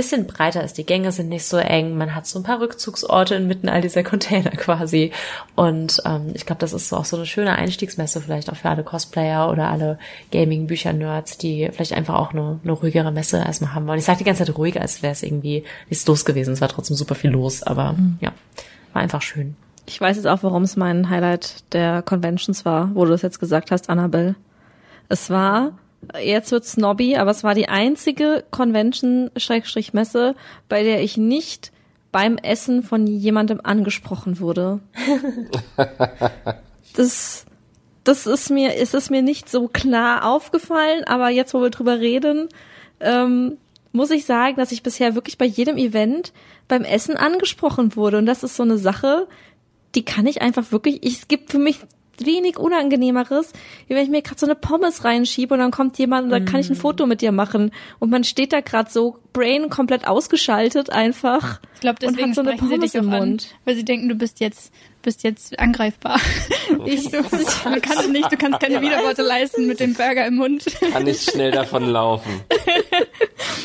[0.00, 0.78] bisschen breiter ist.
[0.78, 1.98] Die Gänge sind nicht so eng.
[1.98, 5.12] Man hat so ein paar Rückzugsorte inmitten all dieser Container quasi.
[5.56, 8.70] Und ähm, ich glaube, das ist so auch so eine schöne Einstiegsmesse vielleicht auch für
[8.70, 9.98] alle Cosplayer oder alle
[10.32, 13.98] Gaming-Bücher-Nerds, die vielleicht einfach auch eine, eine ruhigere Messe erstmal haben wollen.
[13.98, 16.54] Ich sage die ganze Zeit ruhig, als wäre es irgendwie nichts los gewesen.
[16.54, 18.32] Es war trotzdem super viel los, aber ja,
[18.94, 19.54] war einfach schön.
[19.86, 23.38] Ich weiß jetzt auch, warum es mein Highlight der Conventions war, wo du das jetzt
[23.38, 24.34] gesagt hast, Annabelle.
[25.10, 25.72] Es war,
[26.22, 30.34] jetzt wird snobby, aber es war die einzige Convention-Messe,
[30.68, 31.72] bei der ich nicht
[32.12, 34.80] beim Essen von jemandem angesprochen wurde.
[36.94, 37.46] Das,
[38.02, 42.00] das ist mir, es ist mir nicht so klar aufgefallen, aber jetzt, wo wir drüber
[42.00, 42.48] reden,
[42.98, 43.58] ähm,
[43.92, 46.32] muss ich sagen, dass ich bisher wirklich bei jedem Event
[46.66, 48.18] beim Essen angesprochen wurde.
[48.18, 49.28] Und das ist so eine Sache,
[49.94, 51.78] die kann ich einfach wirklich, ich, es gibt für mich
[52.26, 53.52] wenig Unangenehmeres,
[53.86, 56.40] wie wenn ich mir gerade so eine Pommes reinschiebe und dann kommt jemand und da
[56.40, 57.72] kann ich ein Foto mit dir machen.
[57.98, 61.60] Und man steht da gerade so, Brain komplett ausgeschaltet einfach.
[61.74, 63.54] Ich glaube, und deswegen hat so eine sprechen sie Pommes dich im an, Mund.
[63.64, 66.20] weil sie denken, du bist jetzt, bist jetzt angreifbar.
[66.84, 70.64] Ich, du, du kannst nicht, du kannst keine Widerworte leisten mit dem Burger im Mund.
[70.92, 72.42] Kann nicht schnell davon laufen.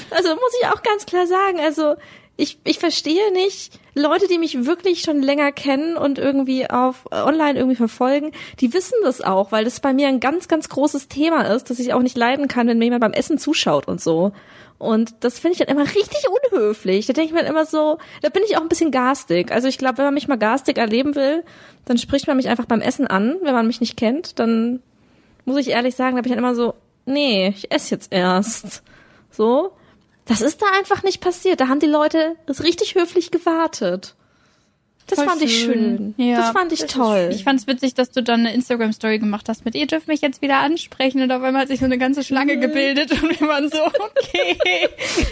[0.10, 1.96] Also muss ich auch ganz klar sagen, also
[2.38, 7.22] ich, ich verstehe nicht, Leute, die mich wirklich schon länger kennen und irgendwie auf äh,
[7.22, 11.08] online irgendwie verfolgen, die wissen das auch, weil das bei mir ein ganz, ganz großes
[11.08, 14.02] Thema ist, dass ich auch nicht leiden kann, wenn mir jemand beim Essen zuschaut und
[14.02, 14.34] so.
[14.78, 17.06] Und das finde ich dann immer richtig unhöflich.
[17.06, 19.52] Da denke ich mir dann immer so, da bin ich auch ein bisschen garstig.
[19.52, 21.44] Also ich glaube, wenn man mich mal garstig erleben will,
[21.86, 23.38] dann spricht man mich einfach beim Essen an.
[23.42, 24.82] Wenn man mich nicht kennt, dann
[25.46, 26.74] muss ich ehrlich sagen, da bin ich dann immer so,
[27.06, 28.84] nee, ich esse jetzt erst.
[29.32, 29.72] So.
[30.26, 31.62] Das ist da einfach nicht passiert.
[31.62, 34.16] Da haben die Leute das richtig höflich gewartet.
[35.08, 36.16] Das Voll fand ich schön.
[36.18, 36.38] Ja.
[36.38, 37.30] Das fand ich toll.
[37.32, 40.42] Ich fand's witzig, dass du dann eine Instagram-Story gemacht hast mit, ihr dürft mich jetzt
[40.42, 43.70] wieder ansprechen und auf einmal hat sich so eine ganze Schlange gebildet und wir waren
[43.70, 44.58] so, okay.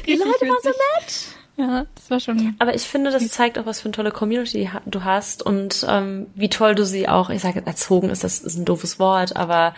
[0.06, 1.26] die Leute waren so nett.
[1.56, 2.56] Ja, das war schon.
[2.60, 6.28] Aber ich finde, das zeigt auch, was für eine tolle Community du hast und ähm,
[6.36, 9.76] wie toll du sie auch, ich sage erzogen ist, das ist ein doofes Wort, aber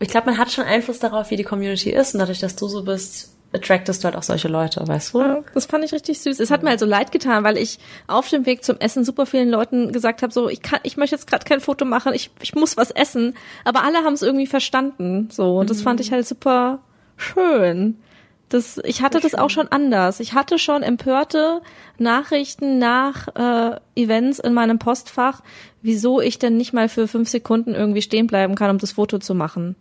[0.00, 2.68] ich glaube, man hat schon Einfluss darauf, wie die Community ist und dadurch, dass du
[2.68, 5.20] so bist, attractest du halt auch solche Leute, weißt du?
[5.20, 6.40] Ja, Das fand ich richtig süß.
[6.40, 9.26] Es hat mir halt so leid getan, weil ich auf dem Weg zum Essen super
[9.26, 12.30] vielen Leuten gesagt habe, so ich kann, ich möchte jetzt gerade kein Foto machen, ich,
[12.42, 13.34] ich muss was essen.
[13.64, 16.80] Aber alle haben es irgendwie verstanden, so und das fand ich halt super
[17.16, 17.96] schön.
[18.50, 20.20] Das, ich hatte das auch schon anders.
[20.20, 21.62] Ich hatte schon empörte
[21.98, 25.42] Nachrichten nach äh, Events in meinem Postfach,
[25.82, 29.18] wieso ich denn nicht mal für fünf Sekunden irgendwie stehen bleiben kann, um das Foto
[29.18, 29.76] zu machen.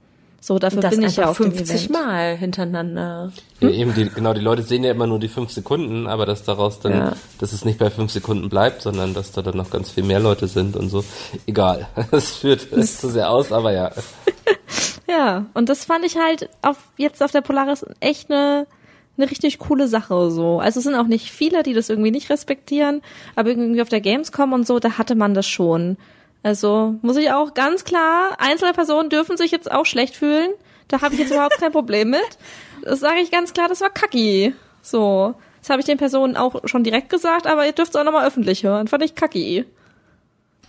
[0.45, 1.91] So, dafür das bin ich ja auf dem 50 Event.
[1.91, 3.31] Mal hintereinander.
[3.61, 6.43] Ja, eben, die, genau, die Leute sehen ja immer nur die fünf Sekunden, aber dass
[6.43, 7.13] daraus dann, Ja.
[7.39, 10.19] dass es nicht bei fünf Sekunden bleibt, sondern dass da dann noch ganz viel mehr
[10.19, 11.05] Leute sind und so.
[11.47, 11.87] Egal.
[12.11, 13.91] Das führt es zu sehr aus, aber ja.
[15.07, 18.67] Ja, und das fand ich halt auf jetzt auf der Polaris echt eine
[19.15, 20.59] eine richtig coole Sache so.
[20.59, 23.01] Also es sind auch nicht viele, die das irgendwie nicht respektieren,
[23.35, 25.97] aber irgendwie auf der Gamescom und so, da hatte man das schon.
[26.43, 30.49] Also muss ich auch ganz klar, einzelne Personen dürfen sich jetzt auch schlecht fühlen.
[30.89, 32.37] Da habe ich jetzt überhaupt kein Problem mit.
[32.83, 34.53] Das sage ich ganz klar, das war kacki.
[34.81, 35.35] So.
[35.61, 38.27] Das habe ich den Personen auch schon direkt gesagt, aber ihr dürft es auch nochmal
[38.27, 38.89] öffentlich hören.
[38.89, 39.63] Fand ich kacki.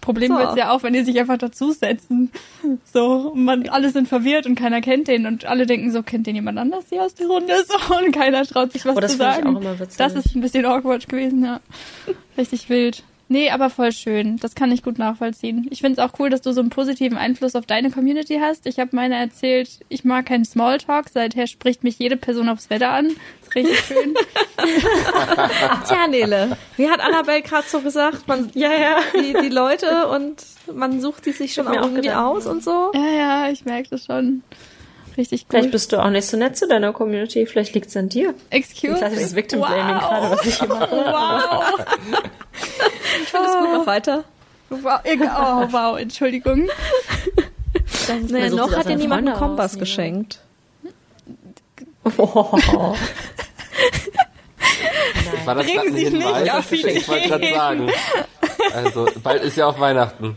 [0.01, 0.39] Problem So.
[0.39, 2.31] wird's ja auch, wenn die sich einfach dazusetzen.
[2.93, 6.27] So, und man, alle sind verwirrt und keiner kennt den und alle denken so, kennt
[6.29, 7.55] den jemand anders hier aus der Runde?
[7.67, 9.57] So, und keiner traut sich was Oh, das zu finde ich sagen.
[9.57, 9.97] auch immer witzig.
[9.99, 11.61] Das ist ein bisschen awkward gewesen, ja.
[12.39, 13.03] Richtig wild.
[13.29, 14.37] Nee, aber voll schön.
[14.37, 15.67] Das kann ich gut nachvollziehen.
[15.71, 18.67] Ich find's auch cool, dass du so einen positiven Einfluss auf deine Community hast.
[18.67, 21.09] Ich habe meine erzählt, ich mag keinen Smalltalk.
[21.09, 23.07] Seither spricht mich jede Person aufs Wetter an.
[23.43, 24.15] ist richtig schön.
[25.87, 28.29] Tja, Nele, wie hat Annabelle gerade so gesagt?
[28.29, 28.99] Man, ja, ja.
[29.15, 32.25] Die, die Leute und man sucht die sich schon auch irgendwie gedacht.
[32.25, 32.91] aus und so.
[32.95, 34.43] ja, ja, ich merke das schon.
[35.17, 35.47] Richtig cool.
[35.51, 38.35] Vielleicht bist du auch nicht so nett zu deiner Community, vielleicht liegt's an dir.
[38.51, 40.01] Excuse Klassisches Victim Blaming Wow.
[40.01, 40.91] gerade, was ich hier mache.
[40.91, 41.65] Wow.
[43.23, 44.25] Ich finde es gut, mach weiter.
[44.71, 46.69] Wow, oh, wow, Entschuldigung.
[48.07, 50.41] Sucht noch hat dir niemand einen Kompass aus, geschenkt.
[52.19, 52.97] Oh.
[55.45, 57.93] War das Bringen Sie nicht auf die Ich wollte gerade sagen.
[58.75, 60.37] Also, bald ist ja auch Weihnachten.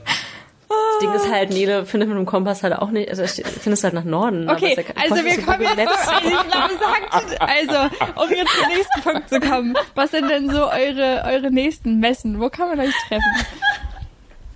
[1.00, 3.74] Das Ding ist halt, Nele findet mit dem Kompass halt auch nicht, also ich finde
[3.74, 4.48] es halt nach Norden.
[4.50, 8.68] aber Okay, ja- also wir kommen jetzt zum, ich glaube, sagt, also, um jetzt zum
[8.68, 9.76] nächsten Punkt zu kommen.
[9.96, 12.40] Was sind denn so eure, eure nächsten Messen?
[12.40, 13.46] Wo kann man euch treffen?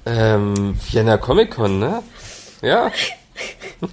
[0.05, 2.01] Ähm, Vienna Comic Con, ne?
[2.61, 2.91] Ja.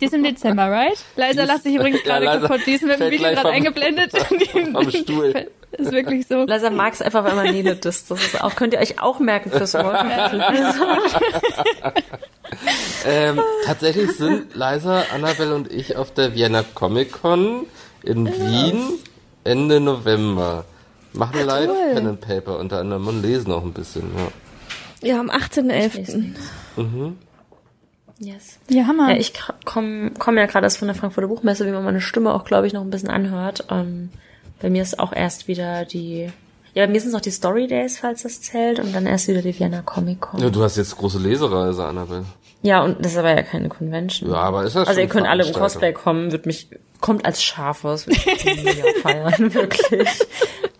[0.01, 0.99] Die ist im Dezember, right?
[1.17, 2.67] Leiser lacht sich übrigens Ja, gerade Leiser kaputt.
[2.67, 4.13] Die ist mit dem fällt Video gerade eingeblendet.
[4.73, 5.49] Vom Stuhl.
[5.73, 6.45] Ist wirklich so.
[6.47, 8.11] Leiser mag es einfach, wenn man Nele disst.
[8.11, 10.03] Das ist auch, könnt ihr euch auch merken fürs Wort.
[13.07, 17.67] Ähm, tatsächlich sind Liza, Annabelle und ich auf der Vienna Comic Con
[18.03, 18.99] in Wien
[19.45, 20.65] Ende November.
[21.13, 21.95] Machen live cool.
[21.95, 25.09] Pen and Paper unter anderem und lesen auch ein bisschen, ja.
[25.09, 27.15] Ja, am 18.11.
[28.21, 28.59] Yes.
[28.69, 29.11] Ja, Hammer.
[29.11, 29.33] Ja, ich
[29.64, 32.66] komme komm ja gerade erst von der Frankfurter Buchmesse, wie man meine Stimme auch, glaube
[32.66, 33.64] ich, noch ein bisschen anhört.
[33.71, 34.11] Ähm,
[34.61, 36.29] bei mir ist auch erst wieder die,
[36.75, 39.29] ja, bei mir sind es noch die Story Days, falls das zählt, und dann erst
[39.29, 40.41] wieder die Vienna Comic Con.
[40.41, 40.51] ja.
[40.51, 42.25] Du hast jetzt große Lesereise, Annabelle.
[42.62, 44.31] Ja, und das ist aber ja keine Convention.
[44.31, 45.53] Ja, aber ist das Also schon ihr könnt alle im?
[45.53, 46.69] Cosplay kommen, wird mich,
[47.01, 50.09] kommt als Schafes, mega feiern, wirklich.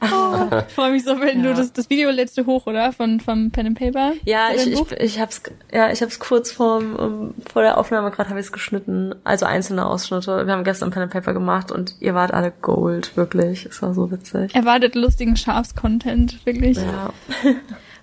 [0.01, 2.93] Ich freue mich so, wenn du das, das Video letzte hoch, oder?
[2.93, 4.13] Von, vom Pen and Paper?
[4.25, 5.43] Ja, ich, ich, ich hab's,
[5.73, 9.15] ja, ich hab's kurz vorm, um, vor der Aufnahme gerade habe ich es geschnitten.
[9.25, 10.47] Also einzelne Ausschnitte.
[10.47, 13.67] Wir haben gestern Pen and Paper gemacht und ihr wart alle Gold, wirklich.
[13.67, 14.55] Es war so witzig.
[14.55, 16.79] Erwartet lustigen Schafs-Content, wirklich.
[16.79, 17.13] Ja.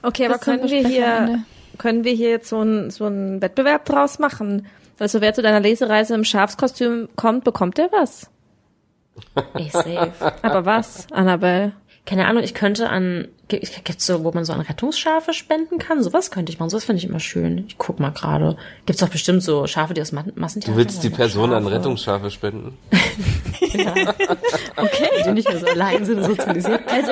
[0.02, 1.44] Okay, aber können wir hier,
[1.78, 4.68] können wir hier jetzt so einen so einen Wettbewerb draus machen?
[5.00, 8.30] Also wer zu deiner Lesereise im Schafskostüm kommt, bekommt der was?
[9.54, 10.12] Ey, safe.
[10.42, 11.74] Aber was, Annabelle?
[12.06, 16.02] Keine Ahnung, ich könnte an Gibt's so, wo man so an Rettungsschafe spenden kann?
[16.02, 16.70] Sowas könnte ich machen.
[16.70, 17.66] Sowas finde ich immer schön.
[17.68, 18.58] Ich guck mal gerade.
[18.88, 21.76] Gibt's doch bestimmt so Schafe, die aus Ma Massentierhaltung Du willst die Person an Schafe?
[21.76, 22.78] Rettungsschafe spenden?
[24.78, 25.08] Okay.
[25.26, 26.82] Die nicht mehr so allein sind, sozialisiert.
[26.88, 27.12] Also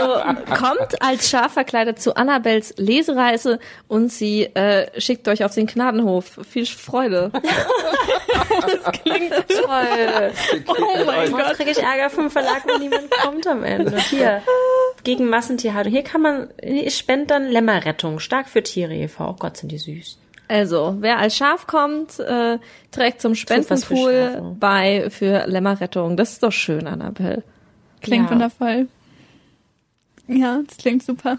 [0.55, 6.39] kommt als Schaf verkleidet zu Annabels Lesereise und sie äh, schickt euch auf den Gnadenhof.
[6.49, 7.31] Viel Freude.
[9.47, 10.31] Toll.
[10.67, 13.97] Oh mein Sonst kriege ich Ärger vom Verlag, wenn niemand kommt am Ende.
[14.09, 14.41] Hier.
[15.03, 15.91] Gegen Massentierhaltung.
[15.91, 18.19] Hier kann man, ich spende dann Lämmerrettung.
[18.19, 19.29] Stark für Tiere e.V.
[19.29, 20.17] Oh Gott, sind die süß.
[20.47, 22.57] Also, wer als Schaf kommt, äh,
[22.91, 23.35] trägt zum.
[23.35, 26.17] Spendenpool bei für Lämmerrettung.
[26.17, 27.43] Das ist doch schön, Annabelle.
[28.01, 28.31] Klingt Ja.
[28.31, 28.87] wundervoll.
[30.27, 31.37] Ja, das klingt super.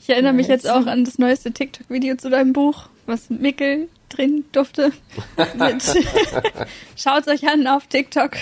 [0.00, 0.62] Ich erinnere mich Nice.
[0.64, 4.92] jetzt auch an das neueste TikTok-Video zu deinem Buch, was Mickel drehen durfte.
[5.58, 5.82] Mit
[6.96, 8.32] Schaut's euch an auf TikTok.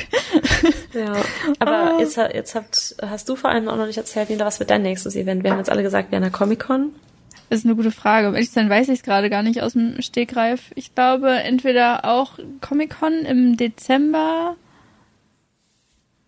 [0.94, 1.12] Ja.
[1.58, 4.60] Aber jetzt, ha- jetzt habt, hast du vor allem auch noch nicht erzählt, Nina, was
[4.60, 5.42] wird dein nächstes Event?
[5.44, 6.92] Wir haben jetzt alle gesagt, wir an der Comic-Con.
[7.48, 8.28] Das ist eine gute Frage.
[8.28, 10.70] Um ehrlich zu sein, weiß ich es gerade gar nicht aus dem Stegreif.
[10.74, 14.56] Ich glaube, entweder auch Comic-Con im Dezember.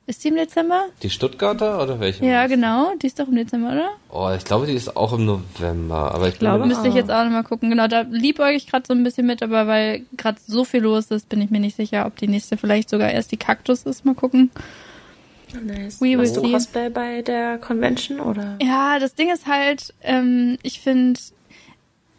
[0.06, 0.84] Ist die im Dezember?
[1.02, 2.26] Die Stuttgarter oder welche?
[2.26, 2.92] Ja, genau.
[3.00, 3.88] Die ist doch im Dezember, oder?
[4.10, 6.12] Oh, ich glaube, die ist auch im November.
[6.12, 7.70] Aber ich glaube, glaube, Müsste ich jetzt auch nochmal gucken.
[7.70, 11.06] Genau, da liebäuge ich gerade so ein bisschen mit, aber weil gerade so viel los
[11.06, 14.04] ist, bin ich mir nicht sicher, ob die nächste vielleicht sogar erst die Kaktus ist.
[14.04, 14.50] Mal gucken.
[15.62, 16.00] Nice.
[16.02, 16.42] We Machst du.
[16.42, 18.58] Cosplay bei der Convention oder?
[18.60, 21.18] Ja, das Ding ist halt, ähm, ich finde,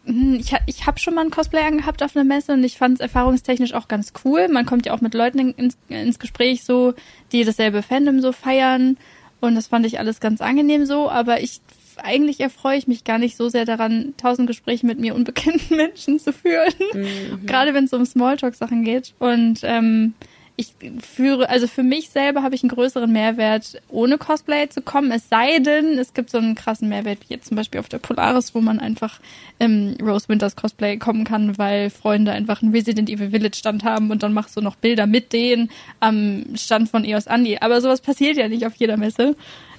[0.06, 2.94] ich, ha- ich habe schon mal ein Cosplay angehabt auf einer Messe und ich fand
[2.94, 4.48] es erfahrungstechnisch auch ganz cool.
[4.48, 6.94] Man kommt ja auch mit Leuten in, ins, ins Gespräch so,
[7.32, 8.96] die dasselbe Fandom so feiern
[9.40, 11.60] und das fand ich alles ganz angenehm so, aber ich
[11.98, 16.18] eigentlich erfreue ich mich gar nicht so sehr daran, tausend Gespräche mit mir unbekannten Menschen
[16.18, 16.74] zu führen.
[17.46, 19.14] Gerade wenn es um Smalltalk-Sachen geht.
[19.18, 20.12] Und ähm,
[20.58, 25.10] ich führe, also für mich selber habe ich einen größeren Mehrwert, ohne Cosplay zu kommen.
[25.10, 27.98] Es sei denn, es gibt so einen krassen Mehrwert, wie jetzt zum Beispiel auf der
[27.98, 29.20] Polaris, wo man einfach
[29.58, 34.10] im Rose Winters Cosplay kommen kann, weil Freunde einfach einen Resident Evil Village Stand haben
[34.10, 37.58] und dann machst du noch Bilder mit denen am Stand von EOS Andi.
[37.60, 39.36] Aber sowas passiert ja nicht auf jeder Messe.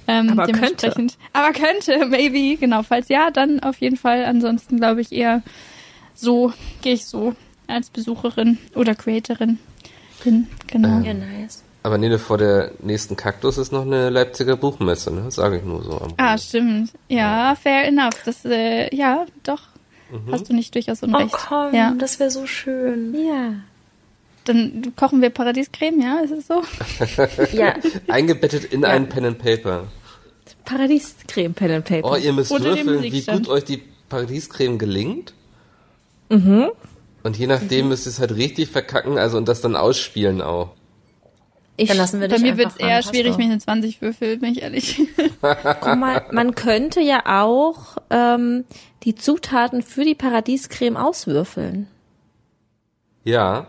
[0.07, 2.83] Ähm, Aber dementsprechend- Aber könnte, maybe, genau.
[2.83, 4.25] Falls ja, dann auf jeden Fall.
[4.25, 5.41] Ansonsten glaube ich eher
[6.13, 6.53] so,
[6.83, 9.57] gehe ich so als Besucherin oder Creatorin
[10.27, 10.47] hin.
[10.67, 10.99] Genau.
[10.99, 11.63] Ja, nice.
[11.83, 15.31] aber nee, vor der nächsten Kaktus ist noch eine Leipziger Buchmesse, ne?
[15.31, 15.99] Sage ich nur so.
[16.01, 16.91] Am Ah, stimmt.
[17.07, 18.21] Ja, fair enough.
[18.25, 19.61] Das, äh, ja, doch.
[20.31, 21.33] Hast du nicht durchaus Oh unrecht.
[21.33, 21.93] komm, ja.
[21.97, 23.13] das wäre so schön.
[23.13, 23.53] Ja.
[24.45, 26.19] Dann kochen wir Paradiescreme, ja?
[26.19, 26.63] Ist es so?
[27.51, 27.73] Ja,
[28.07, 29.87] Eingebettet in einen Pen and Paper.
[30.63, 32.11] Paradiescreme Pen and Paper.
[32.11, 35.33] Oh, ihr müsst Unter würfeln, wie gut euch die Paradiescreme gelingt.
[36.29, 36.69] Mhm.
[37.27, 40.69] Und je nachdem müsst ihr es halt richtig verkacken, also und das dann ausspielen auch.
[41.75, 44.53] ich, dann lassen wir Bei mir wird es eher schwierig, ich eine 20 würfel, bin
[44.53, 45.01] ich ehrlich.
[45.41, 48.63] guck mal, man könnte ja auch ähm,
[49.03, 51.87] die Zutaten für die Paradiescreme auswürfeln.
[53.25, 53.67] Ja.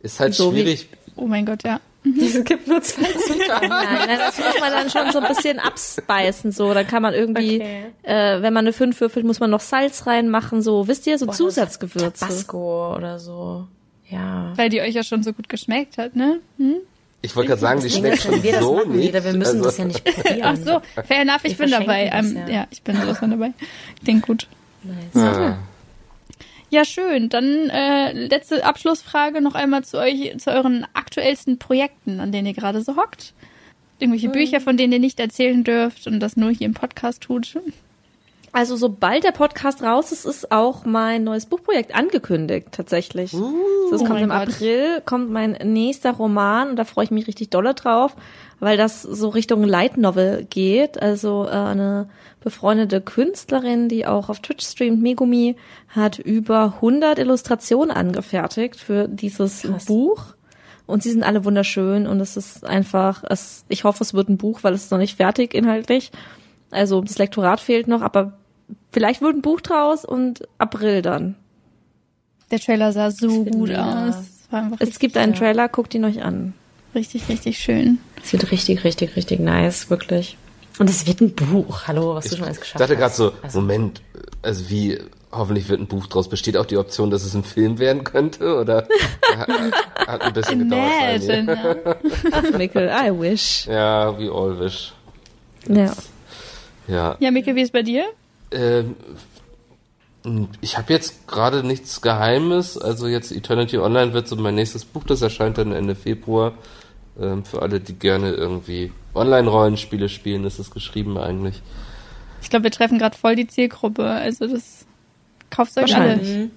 [0.00, 0.88] Ist halt So wie- schwierig.
[1.16, 1.80] Oh mein Gott, ja.
[2.20, 3.68] Es gibt nur zwei Zutaten.
[3.68, 6.74] Nein, nein, das muss man dann schon so ein bisschen abspeisen, so.
[6.74, 7.84] Dann kann man irgendwie, Okay.
[8.02, 10.86] äh, wenn man eine 5 würfelt, muss man noch Salz reinmachen, so.
[10.86, 12.20] Wisst ihr, so Zusatzgewürze.
[12.20, 13.66] Tabasco oder so.
[14.08, 14.52] Ja.
[14.56, 16.40] Weil die euch ja schon so gut geschmeckt hat, ne?
[16.58, 16.76] Hm?
[17.22, 19.04] Ich wollte gerade sagen, die schmeckt schon wir das so machen, nicht.
[19.06, 20.40] Jeder, wir müssen also, das ja nicht probieren.
[20.42, 22.08] Ach so, fair enough, ich Wir bin dabei.
[22.10, 22.54] verschenken Ähm, das, ja.
[22.60, 22.66] ja.
[22.70, 23.52] ich bin sowas von dabei.
[24.04, 24.46] Klingt gut.
[24.82, 24.96] Nice.
[25.14, 25.58] Ja.
[26.70, 27.28] Ja, schön.
[27.28, 32.54] Dann äh, letzte Abschlussfrage noch einmal zu euch, zu euren aktuellsten Projekten, an denen ihr
[32.54, 33.34] gerade so hockt.
[33.98, 37.56] Irgendwelche Bücher, von denen ihr nicht erzählen dürft und das nur hier im Podcast tut.
[38.54, 43.32] Also sobald der Podcast raus ist, ist auch mein neues Buchprojekt angekündigt, tatsächlich.
[43.32, 44.48] das Oh kommt mein im Gott.
[44.48, 48.14] April, kommt mein nächster Roman und da freue ich mich richtig dolle drauf,
[48.60, 51.02] weil das so Richtung Light Novel geht.
[51.02, 52.08] Also äh, eine
[52.44, 55.56] befreundete Künstlerin, die auch auf Twitch streamt, Megumi,
[55.88, 59.86] hat über 100 Illustrationen angefertigt für dieses Krass.
[59.86, 60.26] Buch.
[60.86, 64.36] Und sie sind alle wunderschön und es ist einfach, es, ich hoffe, es wird ein
[64.36, 66.12] Buch, weil es ist noch nicht fertig inhaltlich.
[66.70, 68.34] Also das Lektorat fehlt noch, aber
[68.92, 71.34] vielleicht wird ein Buch draus und April dann.
[72.50, 74.14] Der Trailer sah so gut aus.
[74.78, 76.54] Es gibt einen Trailer, guckt ihn euch an.
[76.94, 77.98] richtig, richtig schön.
[78.22, 80.36] Es wird richtig, richtig, richtig nice, wirklich.
[80.78, 81.86] Und es wird ein Buch.
[81.86, 83.16] Hallo, was du schon alles Ich geschafft dachte gerade hast.
[83.16, 84.02] so, Also, Moment,
[84.42, 84.98] also wie,
[85.32, 86.28] hoffentlich wird ein Buch draus.
[86.28, 88.56] Besteht auch die Option, dass es ein Film werden könnte?
[88.60, 88.86] Oder
[89.36, 89.48] hat,
[90.08, 91.22] hat ein bisschen gedauert.
[91.22, 91.52] Imagine.
[91.84, 91.96] ja.
[92.32, 93.66] Ach, Mikkel, I wish.
[93.66, 94.92] Ja, we all wish.
[95.68, 95.92] Ja.
[96.86, 97.16] Ja.
[97.18, 98.04] Ja, Micke, wie ist bei dir?
[98.54, 98.96] Ähm,
[100.60, 102.78] ich habe jetzt gerade nichts Geheimes.
[102.78, 106.54] Also jetzt Eternity Online wird so mein nächstes Buch, das erscheint dann Ende Februar.
[107.20, 111.62] Ähm, für alle, die gerne irgendwie Online-Rollenspiele spielen, ist es geschrieben eigentlich.
[112.42, 114.04] Ich glaube, wir treffen gerade voll die Zielgruppe.
[114.08, 114.86] Also das
[115.50, 116.16] kauft euch alle.
[116.18, 116.50] Wahrscheinlich.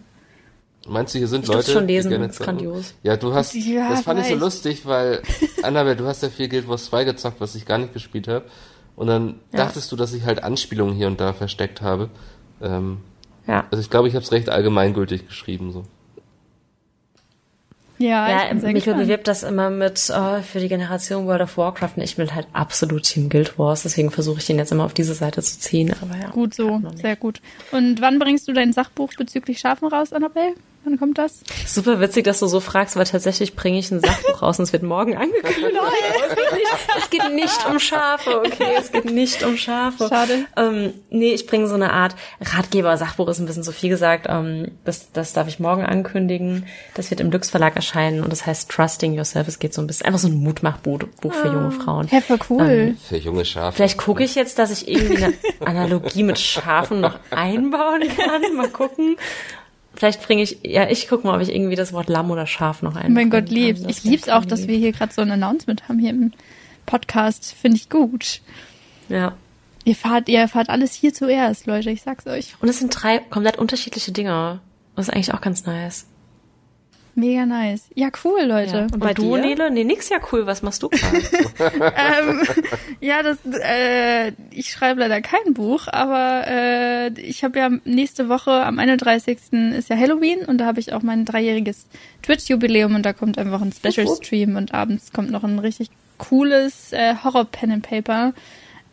[0.87, 2.93] Meinst du, hier sind Ich Leute, schon lesen, die gerne ist grandios.
[3.03, 4.41] Ja, du hast, Ja, das fand ich so vielleicht.
[4.41, 5.21] lustig, weil,
[5.63, 8.45] Annabelle, du hast ja viel Guild Wars 2 gezockt, was ich gar nicht gespielt habe.
[8.97, 9.59] Und dann Ja.
[9.65, 12.09] dachtest du, dass ich halt Anspielungen hier und da versteckt habe.
[12.61, 12.97] Ähm,
[13.47, 13.65] Ja.
[13.71, 15.85] also ich glaube, ich habe es recht allgemeingültig geschrieben, so.
[17.99, 18.97] Ja, Ja, ich bin sehr Michael gespannt.
[19.03, 22.47] bewirbt das immer mit oh, für die Generation World of Warcraft und ich bin halt
[22.53, 25.95] absolut Team Guild Wars, deswegen versuche ich den jetzt immer auf diese Seite zu ziehen.
[26.01, 27.41] Aber ja, Gut so, sehr gut.
[27.71, 30.53] Und wann bringst du dein Sachbuch bezüglich Schafen raus, Annabelle?
[30.88, 31.41] Wann kommt das?
[31.65, 34.71] Super witzig, dass du so fragst, weil tatsächlich bringe ich ein Sachbuch raus und es
[34.71, 35.57] wird morgen angekündigt.
[36.97, 38.75] Es, geht nicht, um Schafe, okay?
[38.77, 40.07] Es geht nicht um Schafe.
[40.09, 40.45] Schade.
[40.55, 42.97] Ähm, nee, ich bringe so eine Art Ratgeber.
[42.97, 44.27] Sachbuch ist ein bisschen zu viel gesagt.
[44.29, 46.65] Ähm, das, das darf ich morgen ankündigen.
[46.95, 49.47] Das wird im Lux Verlag erscheinen und das heißt Trusting Yourself.
[49.47, 52.07] Es geht so ein bisschen einfach so ein Mutmachbuch Buch für junge Frauen.
[52.07, 52.95] Hä, voll cool.
[53.07, 53.75] Für junge Schafe.
[53.77, 55.33] Vielleicht gucke ich jetzt, dass ich irgendwie eine
[55.65, 58.55] Analogie mit Schafen noch einbauen kann.
[58.55, 59.17] Mal gucken.
[59.97, 62.83] Vielleicht bringe ich, ja, ich gucke mal, ob ich irgendwie das Wort Lamm oder Schaf
[62.83, 63.81] noch oh einbauen mein Gott, lieb's.
[63.81, 66.33] Das Ich lieb's auch, dass wir hier gerade so ein Announcement haben hier im
[66.85, 67.55] Podcast.
[67.59, 68.41] Finde ich gut.
[69.09, 69.33] Ja.
[69.85, 71.89] Ihr fahrt, ihr erfahrt alles hier zuerst, Leute.
[71.89, 72.53] Ich sag's euch.
[72.61, 74.59] Und es sind drei komplett unterschiedliche Dinge.
[74.95, 76.05] Das ist eigentlich auch ganz nice.
[77.18, 77.89] Mega nice.
[77.95, 78.76] Ja, cool, Leute.
[78.76, 78.84] Ja.
[78.84, 79.41] Und Und, bei du, dir?
[79.41, 79.72] Nele?
[79.72, 80.45] Nee, nix ja cool.
[80.45, 81.18] Was machst du gerade?
[81.57, 82.41] ähm,
[83.01, 88.51] ja, das, äh, ich schreibe leider kein Buch, aber äh, ich habe ja nächste Woche
[88.51, 89.39] am 31.
[89.76, 91.88] ist ja Halloween und da habe ich auch mein dreijähriges
[92.22, 95.89] Twitch-Jubiläum und da kommt einfach ein Special-Stream und abends kommt noch ein richtig
[96.20, 98.34] cooles äh, Horror-Pen-and-Paper,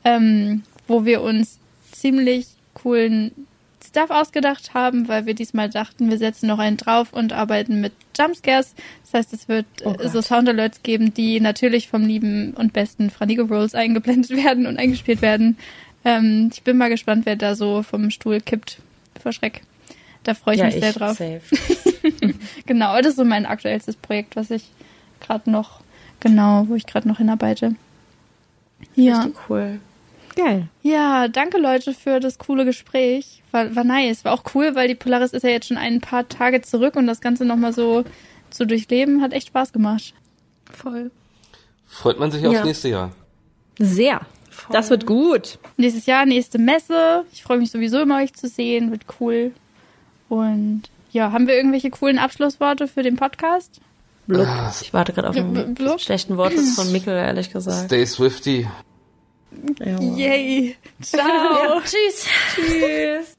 [0.07, 1.59] ähm, wo wir uns
[1.93, 3.33] ziemlich coolen
[3.95, 7.92] Stuff ausgedacht haben, weil wir diesmal dachten, wir setzen noch einen drauf und arbeiten mit
[8.18, 8.74] Jumpscares.
[9.05, 13.11] Das heißt, es wird Oh äh, so Soundalerts geben, die natürlich vom lieben und besten
[13.11, 15.57] Franigo Rolls eingeblendet werden und eingespielt werden.
[16.05, 18.78] Ähm, ich bin mal gespannt, wer da so vom Stuhl kippt
[19.22, 19.62] vor Schreck.
[20.24, 21.16] Da freue ich ja, mich sehr ich, drauf.
[21.16, 21.42] safe.
[22.66, 24.64] Genau, das ist so mein aktuellstes Projekt, was ich
[25.20, 25.80] gerade noch,
[26.20, 27.76] genau, wo ich gerade noch hinarbeite.
[28.95, 29.22] Ja.
[29.22, 29.80] Richtig cool.
[30.37, 30.68] Geil.
[30.82, 33.43] Ja, danke Leute für das coole Gespräch.
[33.53, 34.24] War, war nice.
[34.24, 37.07] War auch cool, weil die Polaris ist ja jetzt schon ein paar Tage zurück und
[37.07, 38.05] das Ganze nochmal so
[38.51, 40.14] zu durchleben hat echt Spaß gemacht.
[40.72, 41.11] Voll.
[41.87, 42.64] Freut man sich aufs Ja.
[42.64, 43.12] nächste Jahr.
[43.78, 44.20] Sehr.
[44.70, 45.59] Das wird gut.
[45.76, 47.24] Nächstes Jahr, nächste Messe.
[47.32, 48.91] Ich freue mich sowieso immer, euch zu sehen.
[48.91, 49.53] Wird cool.
[50.28, 53.80] Und ja, haben wir irgendwelche coolen Abschlussworte für den Podcast?
[54.26, 54.47] Blub.
[54.80, 57.87] Ich warte gerade auf einen schlechten Wortwitz von Mikkel, ehrlich gesagt.
[57.87, 58.66] Stay Swifty.
[59.80, 60.00] Ja.
[60.00, 60.76] Yay.
[61.02, 61.80] Ciao.
[61.80, 62.26] Tschüss.
[62.55, 63.36] Tschüss.